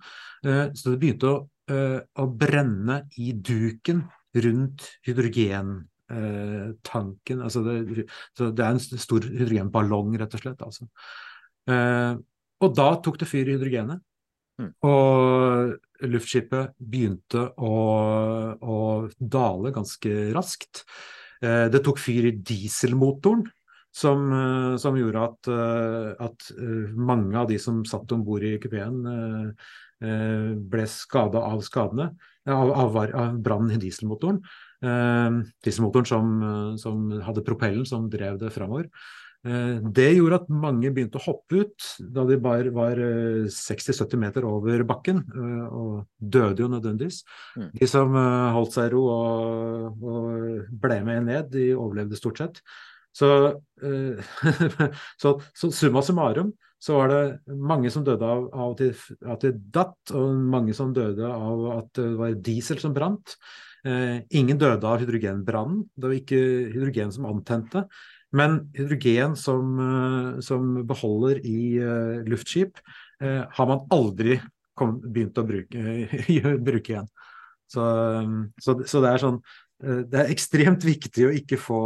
[0.47, 1.35] Eh, så det begynte å,
[1.75, 4.07] eh, å brenne i duken
[4.39, 7.43] rundt hydrogentanken.
[7.43, 8.07] altså det,
[8.39, 10.63] det er en stor hydrogenballong, rett og slett.
[10.63, 10.87] Altså.
[11.71, 12.15] Eh,
[12.63, 14.03] og da tok det fyr i hydrogenet.
[14.61, 14.71] Mm.
[14.87, 17.75] Og luftskipet begynte å,
[18.59, 18.79] å
[19.19, 20.85] dale ganske raskt.
[21.43, 23.47] Eh, det tok fyr i dieselmotoren,
[23.93, 25.53] som, eh, som gjorde at,
[26.29, 26.51] at
[26.97, 29.03] mange av de som satt om bord i kupeen,
[30.03, 32.09] ble skada av skadene,
[32.51, 34.41] av, av, av brannen i dieselmotoren.
[34.83, 36.33] Dieselmotoren som,
[36.83, 38.89] som hadde propellen som drev det framover.
[39.43, 43.01] Eh, det gjorde at mange begynte å hoppe ut da de bare var
[43.51, 45.25] 60-70 meter over bakken,
[45.69, 47.23] og døde jo nødvendigvis.
[47.59, 47.69] Mm.
[47.81, 48.17] De som
[48.57, 52.63] holdt seg i ro og, og ble med ned, de overlevde stort sett.
[53.13, 53.29] Så,
[55.21, 60.15] så, så summa summarum så var det mange som døde av, av at de datt,
[60.19, 63.37] og mange som døde av at det var diesel som brant.
[63.87, 65.85] Eh, ingen døde av hydrogenbrannen.
[65.95, 66.41] Det var ikke
[66.75, 67.85] hydrogen som antente.
[68.33, 72.81] Men hydrogen som, uh, som beholder i uh, luftskip,
[73.23, 74.41] uh, har man aldri
[74.83, 75.83] begynt å bruke,
[76.69, 77.11] bruke igjen.
[77.71, 77.85] Så,
[78.61, 79.37] så, så, det er sånn
[79.83, 81.79] det er ekstremt viktig å ikke få,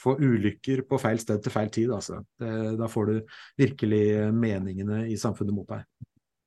[0.00, 1.90] få ulykker på feil sted til feil tid.
[1.92, 2.22] Altså.
[2.40, 5.82] Da får du virkelig meningene i samfunnet mot deg.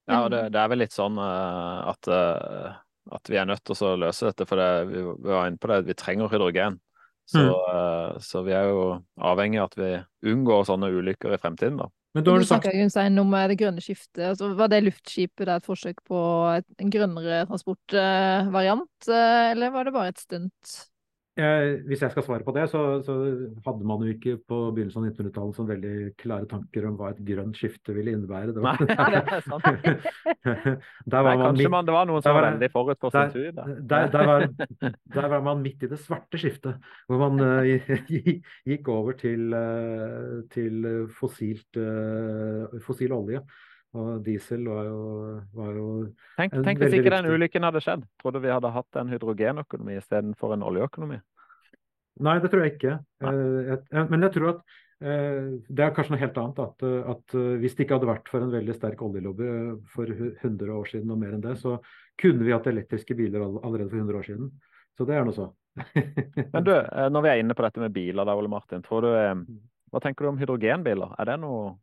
[0.09, 3.93] Ja, og det, det er vel litt sånn at, at, vi er nødt til å
[4.07, 4.47] løse dette.
[4.49, 6.79] For det, vi var inne på det, vi trenger hydrogen.
[7.27, 8.19] Så, mm.
[8.23, 8.83] så, vi er jo
[9.19, 11.79] avhengig av at vi unngår sånne ulykker i fremtiden.
[11.81, 11.89] da.
[12.15, 14.23] Men da har du snakka Gunstein om det grønne skiftet.
[14.31, 16.19] Altså, var det luftskipet det et forsøk på
[16.55, 20.77] en grønnere transportvariant, eller var det bare et stunt?
[21.37, 23.15] Eh, hvis jeg skal svare på det, så, så,
[23.65, 27.19] hadde man jo ikke på begynnelsen av 1900-tallet sånn veldig klare tanker om hva et
[27.27, 28.55] grønt skifte ville innebære.
[28.55, 29.67] Det var, Nei, det er sant.
[31.13, 33.51] Nei, kanskje man, det var noen som var veldig forut for sin tur.
[33.53, 34.47] Der, der, der, var,
[34.89, 38.09] der, var, man midt i det svarte skiftet, hvor man uh,
[38.65, 43.45] gikk over til, uh, til fossilt, uh, fossil olje.
[43.95, 44.97] Og diesel var jo,
[45.55, 45.85] var jo
[46.37, 48.03] Tenk, tenk hvis ikke den ulykken hadde skjedd.
[48.19, 51.21] Tror du vi hadde hatt en hydrogenøkonomi istedenfor en oljeøkonomi?
[52.27, 52.97] Nei, det tror jeg ikke.
[53.23, 56.61] Jeg, men jeg tror at eh, det er kanskje noe helt annet.
[56.65, 59.47] At, at, hvis det ikke hadde vært for en veldig sterk oljelobby
[59.93, 61.77] for 100 år siden og mer enn det, så
[62.19, 64.51] kunne vi hatt elektriske biler allerede for 100 år siden.
[64.97, 65.51] Så det er nå så.
[66.53, 68.83] men du, eh, når vi er inne på dette med biler, da, Ole Martin.
[68.85, 69.11] Tror du,
[69.93, 71.13] hva tenker du om hydrogenbiler?
[71.21, 71.77] Er det noe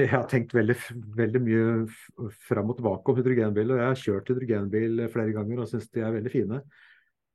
[0.00, 0.76] jeg har tenkt veldig,
[1.16, 3.72] veldig mye fram og tilbake om hydrogenbil.
[3.72, 6.60] og Jeg har kjørt hydrogenbil flere ganger og syns de er veldig fine.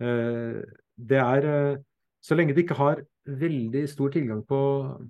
[0.02, 0.60] Eh,
[1.12, 1.80] det er, eh,
[2.22, 4.58] Så lenge de ikke har veldig stor tilgang på,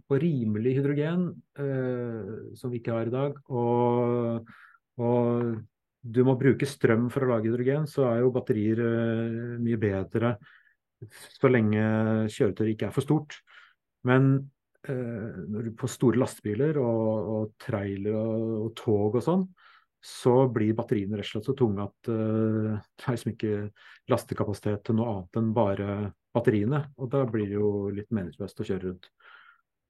[0.07, 1.25] på rimelig hydrogen,
[1.59, 4.47] eh, som vi ikke har i dag, og,
[4.97, 5.59] og,
[6.01, 8.79] du må bruke strøm for å lage hydrogen, så er jo batterier
[9.59, 10.37] mye bedre
[11.09, 11.83] så lenge
[12.31, 13.37] kjøretøyet ikke er for stort.
[14.07, 19.43] Men på store lastebiler og, og trailer og, og, tog og sånn,
[20.01, 23.57] så blir batteriene rett og slett så tunge at uh, det er liksom ikke
[24.09, 25.97] lastekapasitet til noe annet enn bare
[26.33, 26.85] batteriene.
[26.97, 29.11] Og da blir det jo litt meningsløst å kjøre rundt.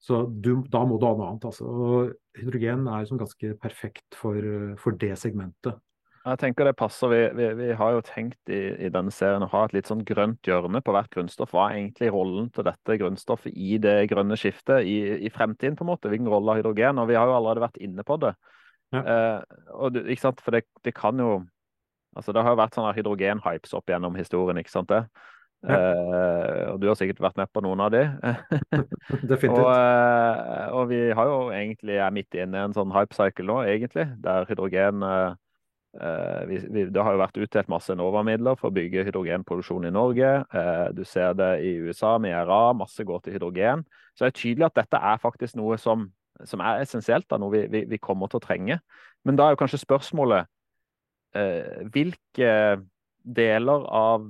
[0.01, 1.47] Så du, da må du ha noe annet.
[1.47, 1.69] Altså.
[1.69, 4.51] Og hydrogen er liksom ganske perfekt for,
[4.81, 5.77] for det segmentet.
[6.21, 7.09] Jeg tenker det passer.
[7.09, 10.03] Vi, vi, vi har jo tenkt i, i, denne serien å ha et litt sånn
[10.05, 11.55] grønt hjørne på hvert grunnstoff.
[11.55, 15.79] Hva er egentlig rollen til dette grunnstoffet i det grønne skiftet i, i fremtiden?
[15.79, 16.11] på en måte?
[16.13, 17.01] Hvilken rolle har hydrogen?
[17.01, 18.35] Og vi har jo allerede vært inne på det.
[18.93, 19.01] Ja.
[19.01, 20.45] Eh, og, ikke sant?
[20.45, 21.41] For det, det, kan jo
[22.13, 25.05] altså Det har jo vært sånne hydrogen-hypes opp gjennom historien, ikke sant det?
[25.61, 25.77] Ja.
[25.77, 28.01] Eh, og du har sikkert vært med på noen av de.
[29.31, 29.61] Definitivt.
[29.61, 33.61] og, eh, og, vi har jo egentlig er midt inne i en sånn hype-cycle nå,
[33.69, 35.37] egentlig, der hydrogen eh,
[36.47, 40.29] vi, vi, det har jo vært utdelt masse Enova-midler for å bygge hydrogenproduksjon i Norge.
[40.55, 43.83] Eh, du ser det i USA med IRA, masse går til hydrogen.
[44.15, 46.07] Så det er tydelig at dette er faktisk noe som,
[46.47, 48.79] som er essensielt, da, noe vi, vi, kommer til å trenge.
[49.27, 50.47] Men da er jo kanskje spørsmålet
[51.35, 52.55] eh, hvilke
[53.21, 54.23] deler av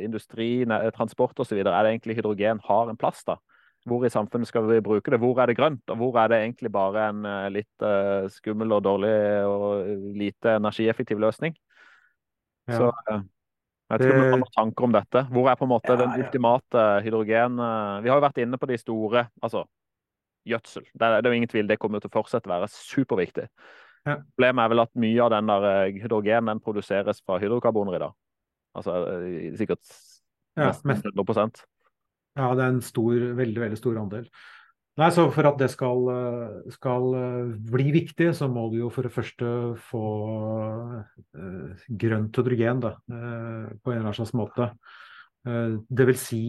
[0.00, 0.62] industri,
[0.96, 1.58] transport osv.
[1.58, 3.20] er det egentlig hydrogen har en plass?
[3.26, 3.36] da?
[3.88, 5.18] Hvor i samfunnet skal vi bruke det?
[5.22, 8.76] Hvor er det grønt, og hvor er det egentlig bare en uh, litt uh, skummel
[8.76, 9.12] og dårlig
[9.48, 9.86] og
[10.20, 11.56] lite energieffektiv løsning?
[12.68, 12.76] Ja.
[12.76, 12.90] Så
[13.90, 15.24] jeg tror vi har noen tanker om dette.
[15.32, 18.68] Hvor er på en måte ja, den ultimate hydrogen Vi har jo vært inne på
[18.70, 19.64] de store, altså
[20.46, 20.84] gjødsel.
[20.92, 23.48] Det er, det er jo ingen tvil, det kommer til å fortsette å være superviktig.
[24.06, 24.16] Ja.
[24.20, 25.66] Problemet er vel at mye av den der
[26.00, 28.14] hydrogen den produseres fra hydrokarboner i dag.
[28.78, 28.96] Altså
[29.58, 29.82] sikkert
[30.60, 31.66] nesten 100
[32.40, 34.26] ja, det er en stor, veldig, veldig stor andel.
[35.00, 36.08] Nei, så For at det skal,
[36.74, 37.14] skal
[37.72, 39.52] bli viktig, så må du jo for det første
[39.86, 40.02] få
[41.38, 44.66] eh, grønt hydrogen da, eh, på en eller annen slags måte.
[45.46, 46.42] Eh, vil si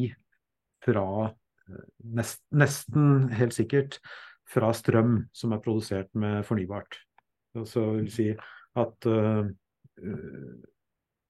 [0.84, 1.06] fra
[2.18, 4.02] nest, nesten helt sikkert
[4.52, 6.98] fra strøm som er produsert med fornybart.
[7.68, 8.28] Så vil si
[8.82, 9.08] at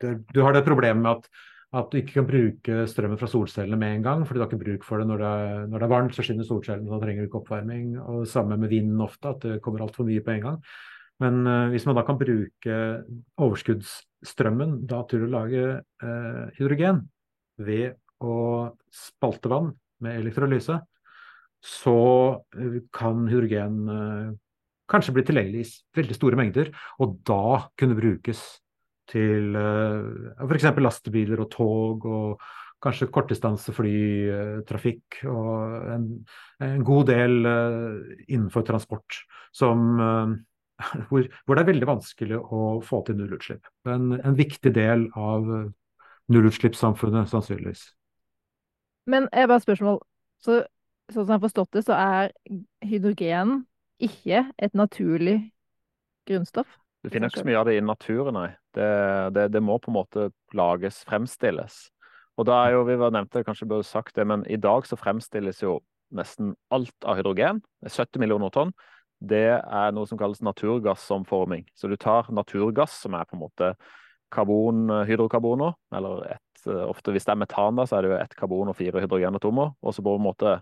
[0.01, 1.29] det, du har det problemet med at
[1.71, 4.63] at du ikke kan bruke strømmen fra solcellene med en gang, fordi du har ikke
[4.65, 7.23] bruk for det når det er, når det er varmt, så skinner solcellene, da trenger
[7.23, 7.93] du ikke oppvarming.
[8.01, 10.59] Og samme med vinden ofte, at det kommer altfor mye på en gang.
[11.23, 12.77] Men uh, hvis man da kan bruke
[13.39, 17.05] overskuddsstrømmen da til å lage uh, hydrogen
[17.61, 18.35] ved å
[18.91, 20.79] spalte vann med elektrolyse,
[21.61, 21.97] så
[22.57, 24.29] eh, kan hydrogen eh,
[24.91, 28.41] kanskje bli tilgjengelig i veldig store mengder, og da kunne brukes
[29.11, 30.01] til uh,
[30.47, 30.65] f.eks.
[30.81, 32.29] lastebiler og tog og
[32.81, 35.53] kanskje kortdistanseflytrafikk og
[35.93, 36.05] en,
[36.65, 37.33] en, god del
[38.25, 39.19] innenfor transport
[39.53, 39.77] som
[41.11, 43.61] hvor, hvor, det er veldig vanskelig å få til nullutslipp.
[43.85, 45.45] En, en viktig del av
[46.31, 47.91] nullutslippssamfunnet, sannsynligvis.
[49.05, 49.99] Men jeg bare spørsmål.
[50.41, 50.61] Så,
[51.11, 52.31] sånn som jeg har forstått det, så er
[52.87, 53.63] hydrogen
[54.01, 55.37] ikke et naturlig
[56.29, 56.69] grunnstoff?
[57.01, 58.49] Du finner ikke så mye av det i naturen, nei.
[58.77, 58.89] Det,
[59.35, 61.87] det, det, må på en måte lages, fremstilles.
[62.39, 64.99] Og da er jo, vi var nevnte, kanskje burde sagt det, men i dag så
[64.99, 65.79] fremstilles jo
[66.15, 67.63] nesten alt av hydrogen.
[67.87, 68.73] 70 millioner tonn.
[69.21, 71.65] Det er noe som kalles naturgassomforming.
[71.77, 73.73] Så du tar naturgass, som er på en måte
[74.31, 78.37] karbon, hydrokarboner, eller et, ofte hvis det er metan, da, så er det jo ett
[78.37, 79.75] karbon og fire hydrogenatomer.
[79.81, 80.55] Og så på en måte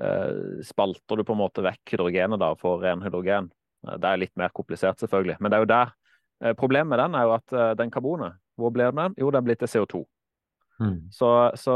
[0.00, 3.50] Eh, spalter du på en måte vekk hydrogenet da for ren hydrogen.
[3.86, 5.38] Eh, det er litt mer komplisert, selvfølgelig.
[5.40, 5.94] Men det er jo der.
[6.42, 9.14] Eh, problemet med den er jo at den karbonet, hvor blir den?
[9.18, 10.04] Jo, den blir til CO2.
[10.82, 10.98] Mm.
[11.14, 11.74] Så, så,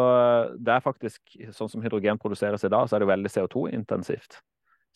[0.59, 1.21] det er faktisk,
[1.55, 4.41] sånn som hydrogen produseres i dag, så er det jo veldig CO2-intensivt.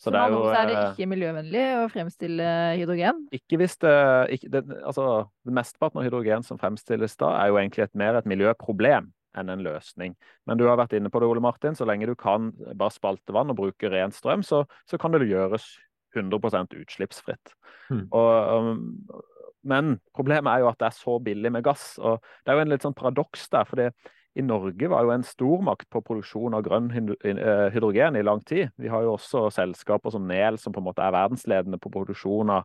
[0.01, 3.19] Så, så det er, jo, er det ikke miljøvennlig å fremstille hydrogen?
[3.37, 3.97] Ikke hvis det,
[4.33, 8.29] ikke, det altså, Mesteparten av hydrogen som fremstilles da, er jo egentlig et, mer et
[8.29, 10.15] miljøproblem enn en løsning.
[10.49, 11.77] Men du har vært inne på det, Ole Martin.
[11.77, 15.29] Så lenge du kan bare spalte vann og bruke ren strøm, så, så kan det
[15.29, 15.69] gjøres
[16.15, 17.53] 100% utslippsfritt.
[17.91, 18.07] Mm.
[18.07, 19.21] Og, um,
[19.67, 21.93] men problemet er jo at det er så billig med gass.
[22.01, 23.67] og Det er jo en litt sånn paradoks der.
[23.69, 23.91] fordi
[24.39, 28.69] i Norge var jo en stormakt på produksjon av grønn eh, hydrogen i lang tid.
[28.79, 32.53] Vi har jo også selskaper som Nel, som på en måte er verdensledende på produksjon
[32.55, 32.63] av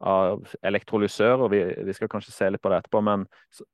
[0.00, 1.50] av elektrolysører.
[1.52, 3.26] Vi, vi, skal kanskje se litt på det etterpå, men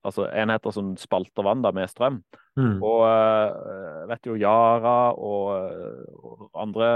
[0.06, 2.18] altså, enheter som spalter vann da, med strøm.
[2.58, 2.80] Mm.
[2.80, 6.88] Og uh, vet jo Yara og, og andre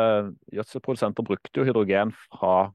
[0.57, 2.71] gjødselprodusenter brukte jo hydrogen fra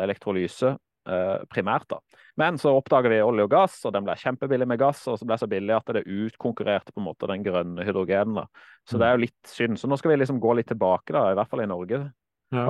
[0.00, 1.88] elektrolyse uh, primært.
[1.90, 2.00] da.
[2.40, 5.02] Men så oppdaga vi olje og gass, og den ble kjempebillig med gass.
[5.10, 8.42] Og så ble det så billig at det utkonkurrerte på en måte den grønne hydrogenen.
[8.42, 8.46] da.
[8.88, 9.00] Så mm.
[9.00, 9.80] det er jo litt synd.
[9.80, 12.04] Så nå skal vi liksom gå litt tilbake, da, i hvert fall i Norge,
[12.50, 12.64] ja.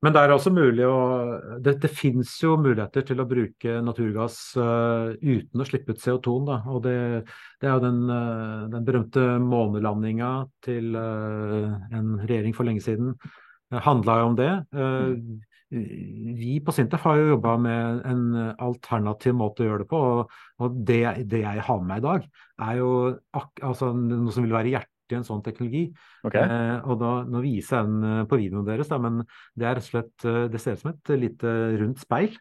[0.00, 1.00] Men det er også mulig å
[1.60, 6.36] Det, det fins jo muligheter til å bruke naturgass uh, uten å slippe ut CO2.
[6.48, 6.60] Da.
[6.72, 6.94] Og det,
[7.60, 10.32] det er jo den, uh, den berømte månelandinga
[10.64, 13.12] til uh, en regjering for lenge siden.
[13.68, 14.52] Handla jo om det.
[15.68, 18.22] vi på Sintef har jo jobba med en
[18.64, 20.00] alternativ måte å gjøre det på.
[20.64, 22.24] Og det, det, jeg har med meg i dag,
[22.64, 22.92] er jo
[23.36, 25.88] altså, noe som vil være hjertet borti en sånn teknologi.
[26.26, 26.42] Okay.
[26.42, 29.22] Eh, og da, Nå viser jeg den eh, på videoen deres, da, men
[29.56, 32.36] det er rett og slett eh, det ser ut som et lite rundt speil.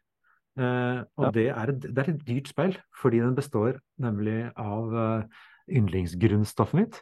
[0.58, 1.32] Eh, og ja.
[1.32, 6.80] det, er et, det, er et, dyrt speil, fordi den består nemlig av uh, yndlingsgrunnstoffet
[6.80, 7.01] mitt.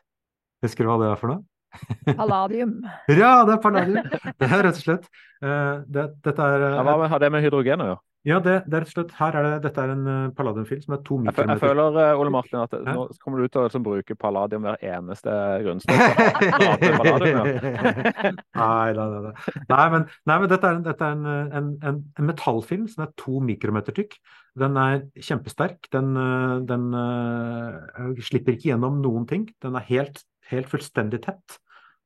[0.65, 1.45] Husker du hva det er for noe?
[2.19, 2.77] Palladium.
[3.11, 4.05] ja, det er palladium!
[4.39, 5.07] Det er rett og slett
[5.43, 8.03] uh, det, Dette er uh, ja, Hva har det med hydrogen å gjøre?
[8.25, 10.81] Ja, det, det, er rett og slett, her er det, dette er en uh, palladiumfilm
[10.81, 11.53] som er to mikrometer.
[11.53, 12.79] Jeg, føler, uh, Ole Martin, at Hæ?
[12.89, 15.29] nå kommer du til å liksom, bruke palladium hver eneste
[15.61, 15.93] grunnstoff.
[18.57, 19.85] nei, nei, nei, nei.
[19.93, 23.37] men, nei, men dette er, dette er en, en, en, en, metallfilm som er to
[23.45, 24.17] mikrometer tykk.
[24.57, 25.85] Den er kjempesterk.
[25.93, 29.45] Den, eh, den uh, slipper ikke gjennom noen ting.
[29.61, 31.59] Den er helt, helt fullstendig tett.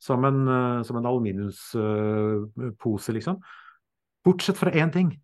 [0.04, 3.40] Som en, uh, som en aluminiumspose, liksom.
[4.28, 5.16] Bortsett fra én ting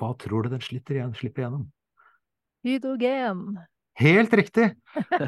[0.00, 1.68] hva tror du den igjen, slipper igjennom?
[2.64, 3.60] Hydrogen.
[4.00, 4.70] Helt riktig!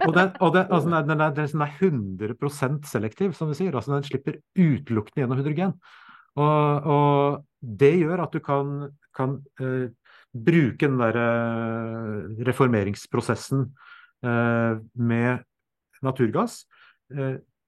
[0.07, 3.75] Og den, og den, altså, den, er, den, er, 100 selektiv, som vi sier.
[3.75, 5.75] Altså, den slipper utelukkende gjennom hydrogen.
[6.41, 8.71] Og, og, det gjør at du kan,
[9.15, 9.89] kan uh,
[10.33, 13.69] bruke den der uh, reformeringsprosessen
[14.27, 15.45] uh, med
[16.03, 16.65] naturgass.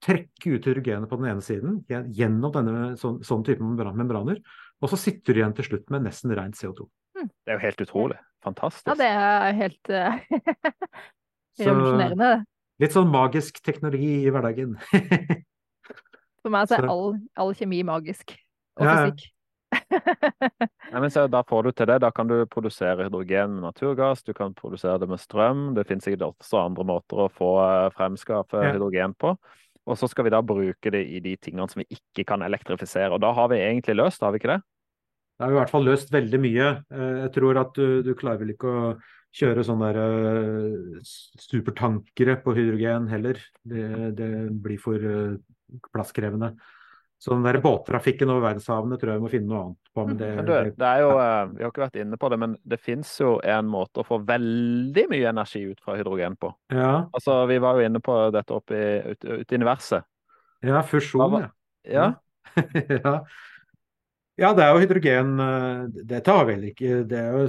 [0.05, 4.40] trekke ut hydrogenet på den ene siden gjennom denne sånn, sånn type membraner.
[4.85, 6.85] Og så sitter du igjen til slutt med nesten rent CO2.
[7.16, 7.30] Hmm.
[7.32, 8.18] Det er jo helt utrolig.
[8.44, 8.90] Fantastisk.
[8.90, 10.18] Ja, det er helt uh,
[11.62, 12.32] revolusjonerende.
[12.82, 14.74] Litt sånn magisk teknologi i hverdagen.
[16.44, 18.35] For meg så er all, all kjemi magisk.
[18.76, 19.30] Og ja, fysikk.
[20.92, 21.98] Nei, men så, da får du til det.
[22.04, 25.70] Da kan du produsere hydrogen med naturgass, du kan produsere det med strøm.
[25.78, 28.74] Det finnes sikkert også andre måter å få eh, fremskaffe ja.
[28.74, 29.32] hydrogen på.
[29.85, 33.12] Og så skal vi da bruke det i de tingene som vi ikke kan elektrifisere.
[33.14, 34.60] Og da har vi egentlig løst, har vi ikke det?
[35.35, 36.70] Det har i hvert fall løst veldig mye.
[36.94, 38.85] Eh, jeg tror at du, du klarer vel ikke å
[39.35, 40.28] kjøre sånne der,
[41.02, 43.40] uh, supertankere på hydrogen heller.
[43.66, 44.30] Det, det
[44.62, 45.35] blir for uh,
[45.90, 46.52] plasskrevende.
[47.24, 50.02] Så den der båttrafikken over verdenshavene tror jeg vi må finne noe annet på.
[50.04, 52.38] Men det, Men du, det er jo, eh, vi har ikke vært inne på det,
[52.42, 56.50] men det fins jo en måte å få veldig mye energi ut fra hydrogen på.
[56.74, 60.04] ja, Altså, Vi var jo inne på dette oppe i, ute, ute i universet.
[60.68, 61.48] ja, fusjon, ja.
[61.85, 62.06] Ja,
[62.98, 63.14] ja.
[64.40, 67.44] Ja, det er jo hydrogen eh, Dette har vel ikke Det er jo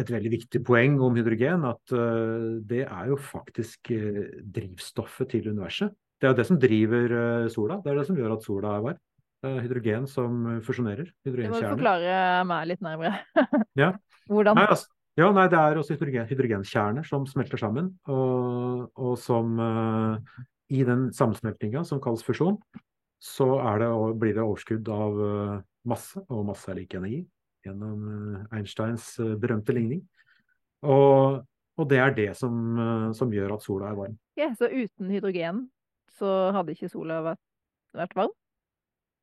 [0.00, 5.50] et veldig viktig poeng om hydrogen, at eh, det er jo faktisk eh, drivstoffet til
[5.52, 5.92] universet.
[6.16, 7.14] Det er jo det som driver
[7.50, 7.80] sola.
[7.82, 9.00] Det er det som gjør at sola er varm.
[9.42, 11.08] Hydrogen som fusjonerer.
[11.18, 13.24] Det må du må forklare meg litt nærmere.
[13.82, 13.90] Ja.
[14.30, 14.54] Hvordan?
[14.54, 14.86] Nei, altså,
[15.18, 20.38] ja, nei, det er også hydrogen, hydrogenkjerner som smelter sammen, og, og som uh,
[20.72, 22.56] i den sammensmeltinga som kalles fusjon,
[23.22, 23.90] så er det,
[24.22, 25.58] blir det overskudd av eh,
[25.88, 27.22] masse, og masse er lik energi,
[27.66, 30.02] gjennom eh, Einsteins eh, berømte ligning.
[30.82, 31.42] Og,
[31.78, 34.18] og det er det som, eh, som gjør at sola er varm.
[34.38, 35.66] Ja, så uten hydrogen
[36.12, 37.42] så hadde ikke sola vært,
[37.96, 38.34] vært varm?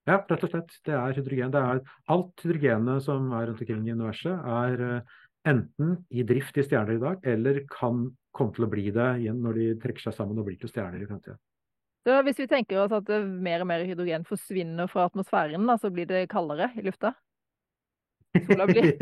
[0.10, 0.78] Ja, rett og slett.
[0.88, 1.52] Det er hydrogen.
[1.54, 5.04] Det er alt hydrogenet som er rundt omkring i universet, er
[5.48, 9.40] enten i drift i stjerner i dag, eller kan komme til å bli det igjen
[9.44, 11.40] når de trekker seg sammen og blir til stjerner i fremtiden.
[12.08, 15.92] Så hvis vi tenker oss at mer og mer hydrogen forsvinner fra atmosfæren, da, så
[15.94, 17.14] blir det kaldere i lufta?
[18.46, 18.86] Sola blir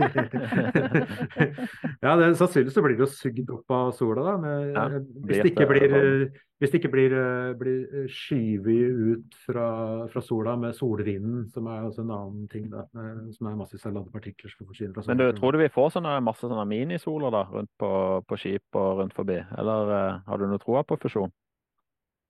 [2.05, 4.35] ja, det, sannsynligvis så blir det jo sugd opp av sola, da.
[4.39, 8.05] Med, Ja, eh, hvis det ikke blir, eh, hvis det ikke blir, eh, blir eh,
[8.07, 9.67] skyvet ut fra,
[10.13, 12.85] fra sola med solvinden, som er også en annen ting, da.
[12.95, 15.15] eh, Som er massevis av ladde partikler som forsvinner fra sola.
[15.15, 17.91] Men du, tror du vi får sånne masse sånne minisoler da, rundt på,
[18.23, 19.41] på skip og rundt forbi?
[19.59, 21.35] Eller eh, har du noe troa på fusjon?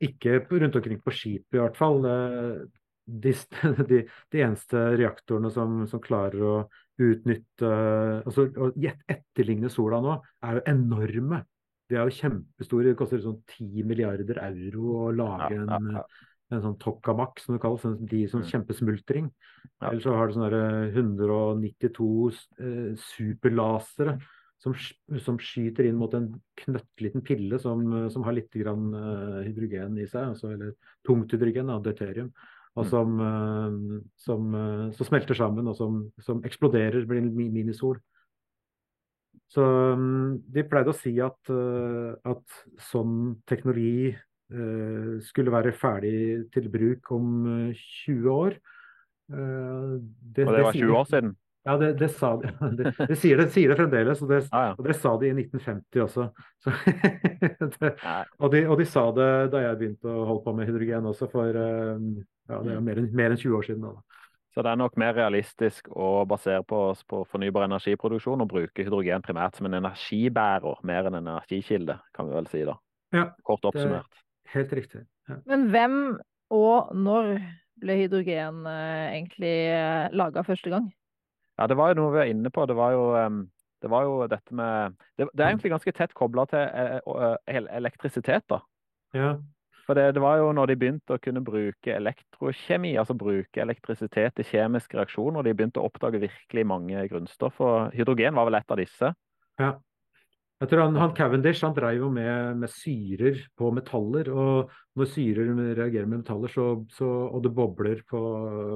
[0.04, 2.02] Ikke rundt omkring på skip i hvert fall.
[3.08, 3.32] De,
[3.90, 4.02] de,
[4.34, 6.56] de eneste reaktorene som, som klarer å
[7.00, 7.70] utnytte
[8.26, 8.72] altså Å
[9.08, 11.44] etterligne sola nå, er jo enorme.
[11.88, 12.90] De er jo kjempestore.
[12.90, 16.02] Det koster sånn 10 milliarder euro å lage Ja, ja, en, ja.
[16.52, 17.86] en sånn tokamak, som det kalles.
[17.88, 18.50] en- De sånn Mm.
[18.52, 19.30] kjempesmultring.
[19.82, 19.90] Ja.
[19.92, 24.18] Eller så har du sånne 192 eh, superlasere
[24.62, 24.74] som,
[25.22, 26.32] som skyter inn mot en
[26.64, 30.74] knøttliten pille som, eh, som har litt grann, eh, hydrogen i seg, altså, eller
[31.08, 32.32] tungt hydrogen, da, deuterium,
[32.78, 32.90] og Mm.
[32.90, 38.00] som, eh, som, eh, smelter sammen og som, som eksploderer, blir en minisol.
[39.50, 41.40] Så mm, de pleide å si at,
[42.28, 42.44] at
[42.92, 44.16] sånn teknologi
[45.28, 47.74] skulle være ferdig til bruk om eh,
[48.06, 48.58] 20 år.
[49.28, 51.38] Det, Og det var 20 år siden?
[51.68, 52.52] Ja, det, det sa de.
[52.78, 54.76] Det, det, sier, det sier det fremdeles, og det, ah, ja.
[54.78, 56.28] og det sa de i 1950 også.
[56.64, 56.74] Så,
[57.82, 57.94] det,
[58.40, 61.28] og, de, og de sa det da jeg begynte å holde på med hydrogen også,
[61.32, 62.06] for eh,
[62.48, 63.84] ja, det er mer enn, mer enn 20 år siden.
[63.90, 64.24] Da.
[64.56, 68.88] Så det er nok mer realistisk å basere på oss på fornybar energiproduksjon og bruke
[68.88, 72.74] hydrogen primært som en energibærer, mer enn en energikilde, kan vi vel si da.
[73.14, 74.24] Ja, Kort oppsummert.
[74.56, 75.04] Helt riktig.
[75.30, 75.38] Ja.
[75.46, 76.00] Men hvem
[76.56, 77.36] og når
[77.82, 80.88] ble hydrogen eh, egentlig eh, laga første gang?
[81.58, 82.66] Ja, det var jo noe vi var inne på.
[82.70, 83.04] Det var jo,
[83.82, 87.38] det var jo dette med Det, det er egentlig ganske tett kobla til eh, eh,
[87.58, 88.62] el- elektrisitet, da.
[89.18, 89.36] Ja.
[89.88, 94.42] For det, det var jo når de begynte å kunne bruke elektrokjemi, altså bruke elektrisitet
[94.44, 97.62] i kjemiske reaksjoner, de begynte å oppdage virkelig mange grunnstoff.
[97.64, 99.14] Og hydrogen var vel et av disse.
[99.62, 99.76] ja.
[100.58, 104.26] Jeg tror han, han Cavendish han drev jo med, med syrer på metaller.
[104.34, 108.22] og Når syrer reagerer med metaller så, så, og det bobler på,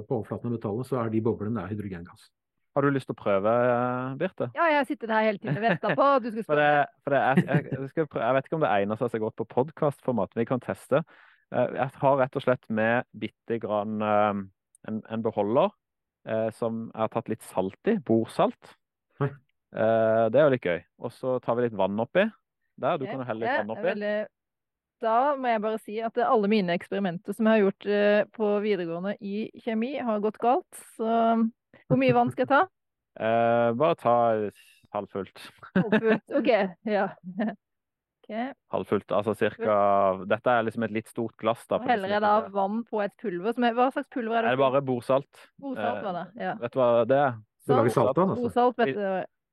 [0.05, 2.27] på overflaten av metallet, så er de boblene hydrogengass.
[2.75, 3.51] Har du lyst til å prøve,
[4.19, 4.47] Birte?
[4.55, 6.45] Ja, jeg har sittet her hele tiden og venta på at du spørre.
[6.47, 6.69] For det,
[7.03, 7.65] for det er, jeg,
[7.97, 10.47] jeg, prøve, jeg vet ikke om det egner seg så godt på podkastformat, men vi
[10.53, 11.01] kan teste.
[11.51, 14.41] Eh, Jeg har rett og slett med bitte grann eh,
[14.87, 15.73] en, en beholder
[16.27, 17.97] eh, som jeg har tatt litt salt i.
[18.07, 18.75] Bordsalt.
[19.21, 20.79] Eh, det er jo litt gøy.
[21.03, 22.23] Og så tar vi litt vann oppi.
[22.81, 23.89] Der, du kan jo helle litt vann oppi.
[23.91, 24.29] veldig-
[25.01, 29.15] Da må jeg bare si at alle mine eksperimenter som jeg har gjort på videregående
[29.19, 30.69] i kjemi, har gått galt.
[30.97, 31.07] Så
[31.91, 32.61] hvor mye vann skal jeg ta?
[33.19, 34.15] Uh, bare ta
[34.95, 35.43] halvfullt.
[35.75, 36.33] Halvfullt.
[36.39, 36.49] OK.
[36.87, 37.09] Ja.
[38.21, 38.51] Okay.
[38.71, 39.73] Halvfullt, altså cirka
[40.29, 41.81] Dette er liksom et litt stort glass, da.
[41.83, 43.51] Heller er det av vann på et pulver.
[43.57, 44.55] Som er, hva slags pulver er Er det?
[44.55, 45.41] det bare bordsalt?
[45.59, 46.25] Bordsalt var det.
[46.39, 46.53] Ja.
[46.61, 47.33] Vet du hva det er?
[47.67, 48.07] Du lager Sånn.
[48.07, 48.45] saltvann, altså?
[48.45, 49.03] Bordsalt, vet du.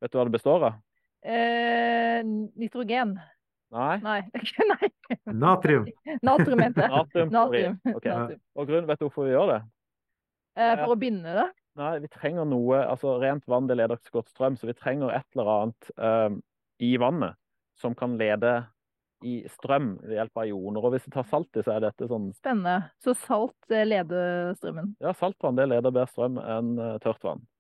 [0.05, 0.79] Vet du hva det består av?
[1.27, 2.21] Eh,
[2.63, 3.17] nitrogen.
[3.75, 3.97] Nei?
[4.05, 4.21] Nei.
[4.71, 4.91] Nei.
[5.35, 5.89] Natrium.
[6.23, 6.93] Natrium, mente jeg.
[6.95, 7.33] Natrium.
[7.35, 7.75] Natrium.
[7.91, 8.07] Ok.
[8.07, 8.41] Natrium.
[8.55, 9.59] Og grunnen, vet du hvorfor vi gjør det?
[10.59, 11.49] Eh, for å binde det.
[11.79, 14.75] Nei, vi trenger noe altså Rent vann det leder ikke så godt strøm, så vi
[14.75, 16.39] trenger et eller annet eh,
[16.89, 17.39] i vannet
[17.79, 18.57] som kan lede
[19.27, 20.83] i strøm ved hjelp av ioner.
[20.87, 22.91] Og hvis vi tar salt i, så er dette sånn Spennende.
[23.03, 24.93] Så salt eh, leder strømmen.
[25.03, 27.47] Ja, saltvann det leder bedre strøm enn eh, tørt vann.
[27.47, 27.55] Så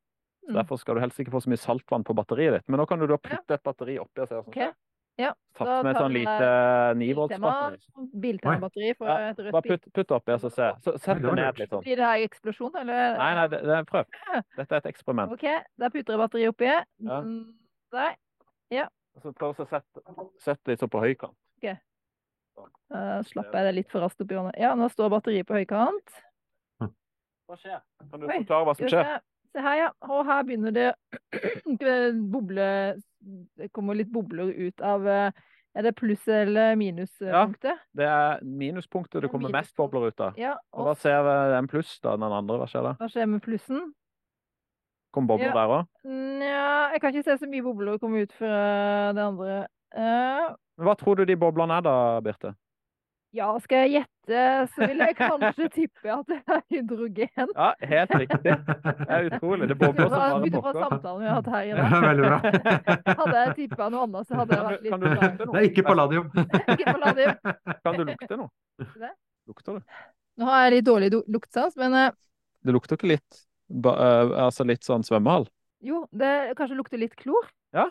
[0.49, 0.55] Mm.
[0.62, 2.69] Derfor skal du helst ikke få så mye saltvann på batteriet ditt.
[2.73, 4.57] Men nå kan du da putte et batteri oppi og se hva som Ok.
[4.57, 4.71] skjer.
[5.19, 8.05] Ja, Tatt med sånn lite Biltema, 9-volts-batteri.
[8.23, 9.73] Biltema-batteri for et rødt Bare bil.
[9.73, 10.69] putt, putt oppi og så se.
[10.85, 11.83] Så, sett det det ned litt sånn.
[11.83, 13.19] Blir det her eksplosjon, eller?
[13.19, 14.07] Nei, nei, det, det, prøv.
[14.55, 15.35] Dette er et eksperiment.
[15.35, 15.47] OK,
[15.83, 16.71] der putter jeg batteri oppi.
[16.71, 17.19] Ja.
[17.97, 18.14] Der.
[18.77, 18.87] Ja.
[19.19, 20.05] Og Så prøv å sette,
[20.45, 21.35] sette litt sånn på høykant.
[21.59, 21.69] OK.
[22.95, 24.55] Uh, slapp jeg det litt for raskt oppi hånda.
[24.59, 26.23] Ja, nå står batteriet på høykant.
[27.49, 27.83] Hva skjer?
[28.12, 29.12] Kan du forklare hva som skjer?
[29.53, 29.61] Se.
[29.65, 29.89] Her, ja.
[30.09, 30.89] Og her begynner det
[32.33, 32.67] boble
[33.59, 35.31] Det kommer litt bobler ut av eh,
[35.79, 37.71] Er det pluss- eller minuspunktet?
[37.71, 37.77] Ja.
[37.95, 40.39] Det er minuspunktet det er kommer mest bobler ut av.
[40.41, 40.57] Ja.
[40.73, 42.17] Og hva Og ser vi den pluss, da?
[42.17, 42.95] Den andre, hva skjer da?
[42.99, 43.93] hva skjer med plussen?
[45.15, 45.55] Kommer bobler Ja.
[45.55, 45.87] der òg?
[46.05, 49.59] Nja, jeg kan ikke se så mye bobler komme ut fra det andre.
[49.97, 52.55] Uh, hva tror du de boblene er da, Birte?
[53.37, 54.43] Ja, skal jeg gjette,
[54.74, 57.51] så vil jeg kanskje tippe at det er hydrogen.
[57.55, 58.55] Ja, helt riktig.
[58.64, 59.68] Det er utrolig.
[59.68, 60.79] Det bobler som bare pokker.
[60.85, 62.07] samtalen vi har hatt her i Ja, dag.
[62.07, 62.39] veldig bra.
[63.22, 65.59] Hadde jeg tippa noe annet, så hadde jeg vært litt kan du lukte Det noe?
[65.61, 66.31] er ikke palladium.
[66.76, 67.37] Ikke palladium.
[67.85, 68.49] Kan du lukte noe?
[69.05, 69.12] Det?
[69.53, 70.01] Lukter du?
[70.39, 72.11] Nå har jeg litt dårlig luktsans, men eh,
[72.64, 75.49] Det lukter ikke litt ba, eh, Altså litt sånn svømmehall?
[75.85, 77.45] jo, det kanskje lukter litt klor.
[77.76, 77.85] Ja.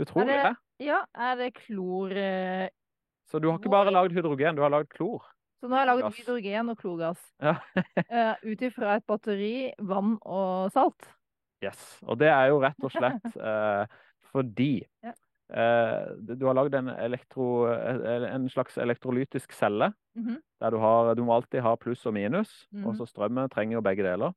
[0.00, 0.56] Utrolig, Er det.
[0.86, 2.68] Ja, er det klor eh,
[3.26, 5.24] Så du har ikke bare lagd hydrogen, du har lagd klor.
[5.60, 6.16] Så nå har jeg Gass.
[6.20, 7.22] hydrogen og klorgass.
[7.42, 7.54] Ja.
[7.76, 11.08] uh, Ut ifra et batteri, vann og salt.
[11.64, 11.96] Yes.
[12.04, 13.86] Og det er jo rett og slett uh,
[14.32, 15.14] fordi Ja.
[15.50, 19.92] uh, du har lagd en, elektro, en slags elektrolytisk celle.
[20.16, 20.38] Mhm.
[20.60, 22.96] Der du har Du må alltid ha pluss og minus, og Mhm.
[23.00, 24.32] så strømmen trenger jo begge deler.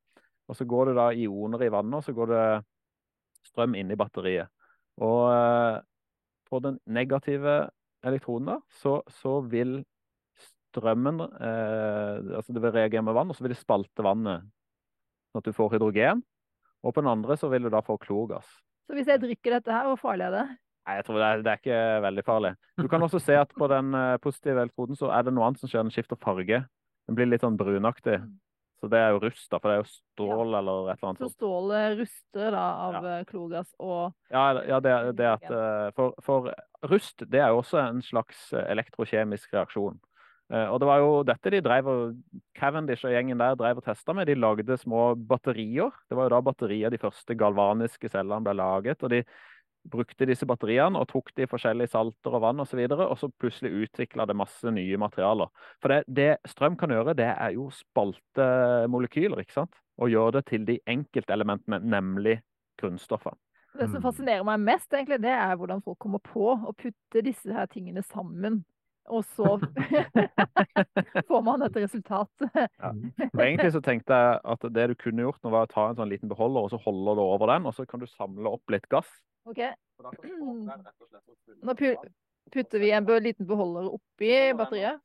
[0.48, 2.64] Og så går det da ioner i vannet, og så går det
[3.46, 4.48] strøm inn i batteriet.
[4.98, 5.30] Og
[6.50, 7.68] på den negative
[8.06, 9.80] elektroden da, så, så vil
[10.70, 14.46] strømmen eh, Altså det vil reagere med vann, og så vil det spalte vannet,
[15.30, 16.24] sånn at du får hydrogen.
[16.80, 18.48] Og på den andre så vil du da få klorgass.
[18.88, 20.44] Så hvis jeg drikker dette her, hvor farlig er det?
[20.88, 22.52] Nei, jeg tror det er, det er ikke veldig farlig.
[22.80, 25.60] Du kan også se at på den eh, positive elektroden så er det noe annet
[25.62, 26.62] som skjer, den skifter farge.
[27.06, 28.16] Den blir litt sånn brunaktig.
[28.80, 31.20] Så det er jo rust, da, for det er jo stål eller et eller annet
[31.20, 33.16] Så stålet ruster da av ja.
[33.28, 36.48] klorgass og Ja, ja det, det at eh, for, for
[36.88, 40.00] rust, det er jo også en slags eh, elektrokjemisk reaksjon.
[40.50, 42.16] Eh, Og det var jo dette de drev og
[42.56, 44.26] Cavendish og gjengen der drev og testa med.
[44.30, 45.92] De lagde små batterier.
[46.08, 49.04] Det var jo da batterier de første galvaniske cellene ble laget.
[49.04, 49.22] og de
[49.88, 52.66] brukte disse batteriene og tok de i forskjellige salter og vann osv.
[52.66, 55.48] Og, så videre, og så plutselig utvikla det masse nye materialer.
[55.80, 58.48] For det, det strøm kan gjøre, det er jo spalte
[58.92, 59.78] molekyler, ikke sant?
[60.00, 62.40] Og gjøre det til de enkeltelementene, nemlig
[62.80, 63.36] grunnstoffene.
[63.78, 64.02] Det som Mm.
[64.02, 68.02] fascinerer meg mest, egentlig, det er hvordan folk kommer på å putte disse her tingene
[68.02, 68.64] sammen.
[69.10, 69.56] Og så
[71.28, 72.30] får man et resultat.
[72.46, 75.98] Og egentlig så tenkte jeg at det du kunne gjort nå var å ta en
[75.98, 78.74] sånn liten beholder, og så holder du over den, og så kan du samle opp
[78.74, 79.10] litt gass.
[79.50, 79.60] OK,
[81.66, 81.74] nå
[82.50, 85.02] putter vi en be- liten beholder oppi batteriet.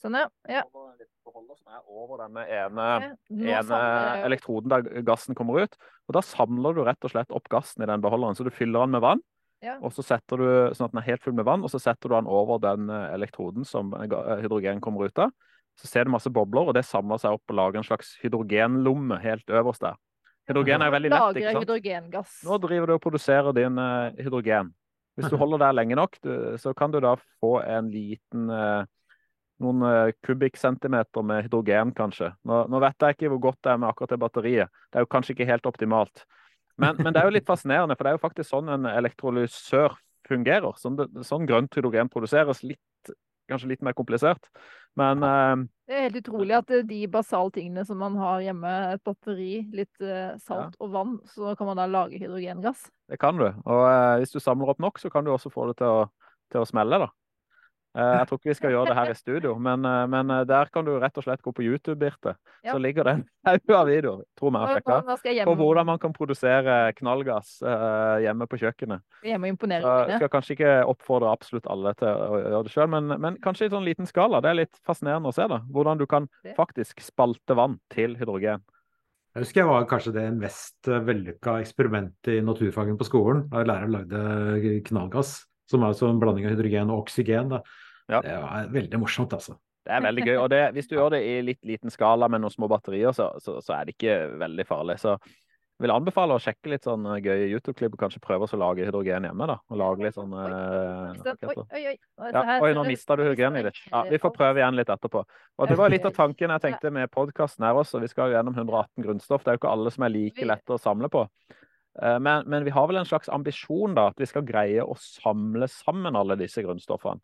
[0.00, 0.28] Sånn, ja.
[0.48, 0.62] ja.
[0.64, 2.86] En som er over denne ene,
[3.28, 3.80] ene
[4.24, 5.76] elektroden der gassen kommer ut.
[6.08, 8.38] Og da samler du rett og slett opp gassen i den beholderen.
[8.38, 9.20] Så du fyller den med vann,
[9.60, 9.74] Ja.
[9.84, 12.08] og så setter du sånn at den er helt full med vann, og så setter
[12.08, 15.34] du den over den eh, elektroden som hydrogen kommer ut av.
[15.80, 19.20] Så ser du masse bobler, og det samler seg opp og lager en slags hydrogenlomme
[19.22, 19.98] helt øverst der.
[20.50, 21.64] Hydrogen er veldig lett, ikke sant?
[21.64, 22.38] hydrogengass.
[22.48, 24.72] Nå driver du og produserer din eh, hydrogen.
[25.18, 28.88] Hvis du holder der lenge nok, du, så kan du da få en liten eh,
[29.60, 32.32] noen eh, kubikkcentimeter med hydrogen, kanskje.
[32.48, 34.76] Nå, nå vet jeg ikke hvor godt det er med akkurat det batteriet.
[34.90, 36.24] Det er jo kanskje ikke helt optimalt.
[36.80, 39.96] Men, men det er jo litt fascinerende, for det er jo faktisk sånn en elektrolysør
[40.28, 40.76] fungerer.
[40.80, 43.12] Sånn, sånn grønt hydrogen produseres litt,
[43.50, 44.48] kanskje litt mer komplisert.
[44.98, 45.54] Men eh,
[45.90, 49.52] Det er helt utrolig at eh, de basale tingene som man har hjemme, et batteri,
[49.74, 52.88] litt eh, salt og vann, så kan man da lage hydrogengass.
[53.10, 53.46] Det kan du.
[53.46, 56.04] Og eh, hvis du samler opp nok, så kan du også få det til å,
[56.50, 57.10] til å smelle, da.
[57.90, 60.44] Eh, jeg tror ikke vi skal gjøre det her i studio, men, eh, men eh,
[60.46, 62.36] der kan du rett og slett gå på YouTube, Birte.
[62.62, 62.74] Ja.
[62.74, 65.98] Så ligger det en haug av videoer, tror vi har sjekka, jeg på hvordan man
[65.98, 69.02] kan produsere knallgass eh, hjemme på kjøkkenet.
[69.26, 72.90] Hjemme og imponere jeg skal kanskje ikke oppfordre absolutt alle til å gjøre det sjøl,
[72.94, 74.42] men, men kanskje i sånn liten skala.
[74.44, 75.62] Det er litt fascinerende å se, da.
[75.74, 78.62] Hvordan du kan faktisk spalte vann til hydrogen.
[79.34, 83.44] Jeg husker jeg var kanskje det mest vellykka eksperimentet i naturfagen på skolen.
[83.50, 85.36] Da læreren lagde knallgass,
[85.70, 87.54] som er altså en blanding av hydrogen og oksygen.
[87.54, 87.60] Da.
[88.10, 88.22] Ja.
[88.24, 89.56] Det er veldig morsomt, altså.
[89.86, 90.36] Det er veldig gøy.
[90.38, 93.30] Og det, hvis du gjør det i litt liten skala med noen små batterier, så,
[93.42, 94.98] så, så er det ikke veldig farlig.
[95.00, 95.14] Så
[95.80, 99.24] jeg vil anbefale å sjekke litt sånn gøye YouTube-klipp og kanskje prøve å lage hydrogen
[99.24, 99.46] hjemme.
[99.48, 101.94] da, og lage litt sånn eh, Oi, oi, oi.
[102.20, 102.32] oi.
[102.34, 102.90] Ja, oi, nå du.
[102.92, 103.80] mista du hydrogenet ditt.
[103.86, 105.24] Ja, vi får prøve igjen litt etterpå.
[105.24, 108.02] Og Det var litt av tanken jeg tenkte med podkasten her også.
[108.04, 109.46] Vi skal jo gjennom 118 grunnstoff.
[109.46, 111.24] Det er jo ikke alle som er like lette å samle på.
[111.98, 114.96] Eh, men, men, vi har vel en slags ambisjon, da, at vi skal greie å
[115.00, 117.20] samle sammen alle disse grunnstoffene.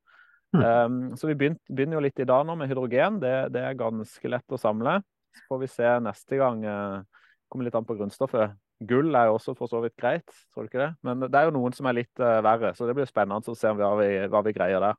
[0.55, 0.63] Mm.
[0.63, 3.19] Um, så vi begynner, begynner, jo litt i dag nå med hydrogen.
[3.23, 5.01] Det, det, er ganske lett å samle.
[5.37, 6.63] Så får vi se neste gang.
[6.65, 8.55] Uh, kommer litt an på grunnstoffet.
[8.87, 10.93] Gull er jo også for så vidt greit, tror du ikke det?
[11.07, 13.57] Men det er jo noen som er litt uh, verre, så det blir spennende å
[13.57, 14.99] se hva vi, hva vi greier der.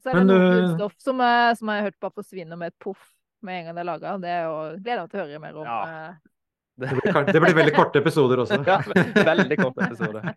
[0.00, 1.20] Så er det noen grunnstoff som,
[1.58, 3.02] som jeg har hørt bare forsvinner med et poff
[3.44, 4.16] med en gang det er laga.
[4.22, 5.68] Det er jo gleder meg til å høre mer om.
[5.68, 6.37] Ja.
[6.78, 8.60] Det blir, det blir, veldig korte episoder også.
[8.70, 8.76] ja,
[9.26, 10.28] veldig korte episoder.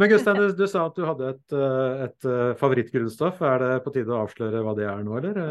[0.00, 3.42] Men Gustein, du, du, sa at du hadde et, eh, et, eh, favorittgrunnstoff.
[3.44, 5.42] Er det på tide å avsløre hva det er nå, eller?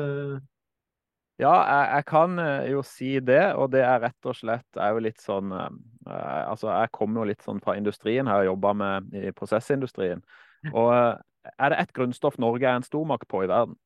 [1.41, 5.05] Ja, jeg, jeg, kan jo si det, og det er rett og slett er jo
[5.05, 5.71] litt sånn eh,
[6.09, 10.25] Altså, jeg kommer jo litt sånn fra industrien, har jobba med i prosessindustrien.
[10.73, 13.77] Og er det ett grunnstoff Norge er en stormakt på i verden,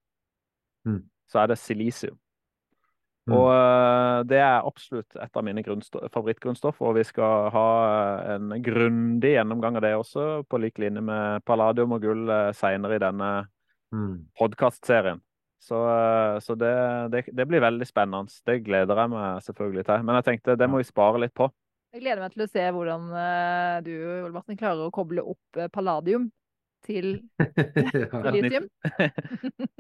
[0.88, 1.02] mm.
[1.32, 2.16] så er det silisium.
[3.26, 3.34] Mm.
[3.34, 5.64] Og uh, det er absolutt et av mine
[6.14, 7.70] favorittgrunnstoff, og vi skal ha
[8.36, 13.00] en grundig gjennomgang av det også, på lik linje med palladium og gull uh, seinere
[13.00, 13.32] i denne
[13.96, 14.14] mm.
[14.38, 15.24] podkastserien.
[15.58, 16.76] Så, uh, så det,
[17.16, 18.30] det, det, blir veldig spennende.
[18.46, 20.06] Det gleder jeg meg selvfølgelig til.
[20.06, 21.50] Men jeg tenkte det må vi spare litt på.
[21.96, 23.06] Jeg gleder meg til å se hvordan
[23.86, 26.26] du Ole Martin, klarer å koble opp palladium
[26.86, 27.12] til
[28.36, 28.68] litium.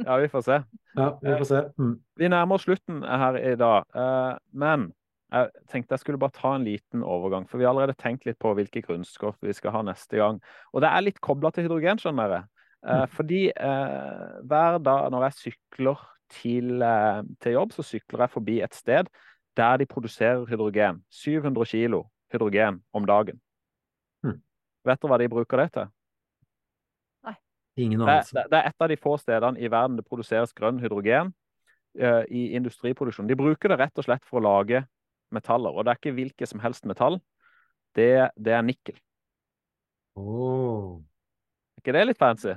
[0.05, 0.59] ja, vi får se.
[0.97, 1.61] Ja, vi får se.
[1.77, 1.95] Mm.
[2.17, 3.85] Vi nærmer oss slutten her i dag.
[3.95, 4.89] Eh, men
[5.33, 7.47] jeg tenkte jeg skulle bare ta en liten overgang.
[7.49, 10.41] For vi har allerede tenkt litt på hvilke grunnstoff vi skal ha neste gang.
[10.73, 12.49] Og det er litt kobla til hydrogen, skjønner dere.
[12.85, 13.15] Eh, mm.
[13.15, 16.03] Fordi eh, hver dag når jeg sykler
[16.33, 16.83] til,
[17.43, 19.09] til jobb, så sykler jeg forbi et sted
[19.55, 21.03] der de produserer hydrogen.
[21.11, 23.39] 700 kilo hydrogen om dagen.
[24.23, 24.41] Mm.
[24.85, 25.91] Vet dere hva de bruker det til?
[27.75, 28.35] Ingen anelse.
[28.37, 31.33] Det, det, er et av de få stedene i verden det produseres grønn hydrogen
[31.99, 33.27] uh, i industriproduksjon.
[33.27, 34.85] De bruker det rett og slett for å lage
[35.35, 37.19] metaller, og det er ikke hvilket som helst metall.
[37.95, 38.97] Det, det er nikkel.
[40.19, 41.03] Oh.
[41.75, 42.55] Er ikke det litt fancy?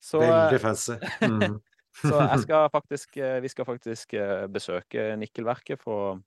[0.00, 0.96] Så, Veldig fancy.
[1.30, 1.58] Mm.
[2.06, 6.20] så skal faktisk, eh, vi skal faktisk eh, besøke nikkelverket for,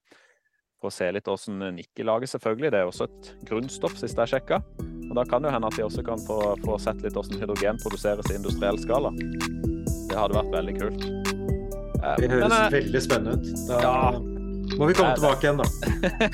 [0.84, 4.34] for å se litt hvordan nikkel lager, Selvfølgelig, det er også et grunnstoff, sist jeg
[4.34, 4.60] sjekka.
[5.08, 7.80] Og Da kan det hende at vi også kan få, få sett litt hvordan hydrogen
[7.84, 9.14] produseres i industriell skala.
[9.14, 11.06] Det hadde vært veldig kult.
[12.04, 13.52] Eh, det høres men, eh, veldig spennende ut.
[13.70, 13.96] Da ja,
[14.80, 15.68] må vi komme det, tilbake igjen, da.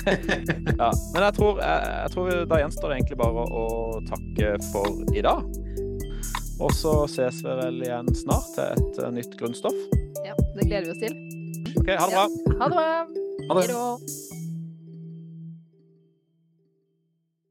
[0.82, 4.54] ja, men jeg tror, jeg, jeg tror, da gjenstår det egentlig bare å, å takke
[4.70, 5.46] for i dag.
[6.60, 9.78] Og så ses vi vel igjen snart til et uh, nytt grunnstoff.
[10.26, 11.16] Ja, det gleder vi oss til.
[11.80, 12.26] OK, ha det bra.
[12.26, 12.90] Ja, ha det bra.
[13.50, 14.39] Ha det.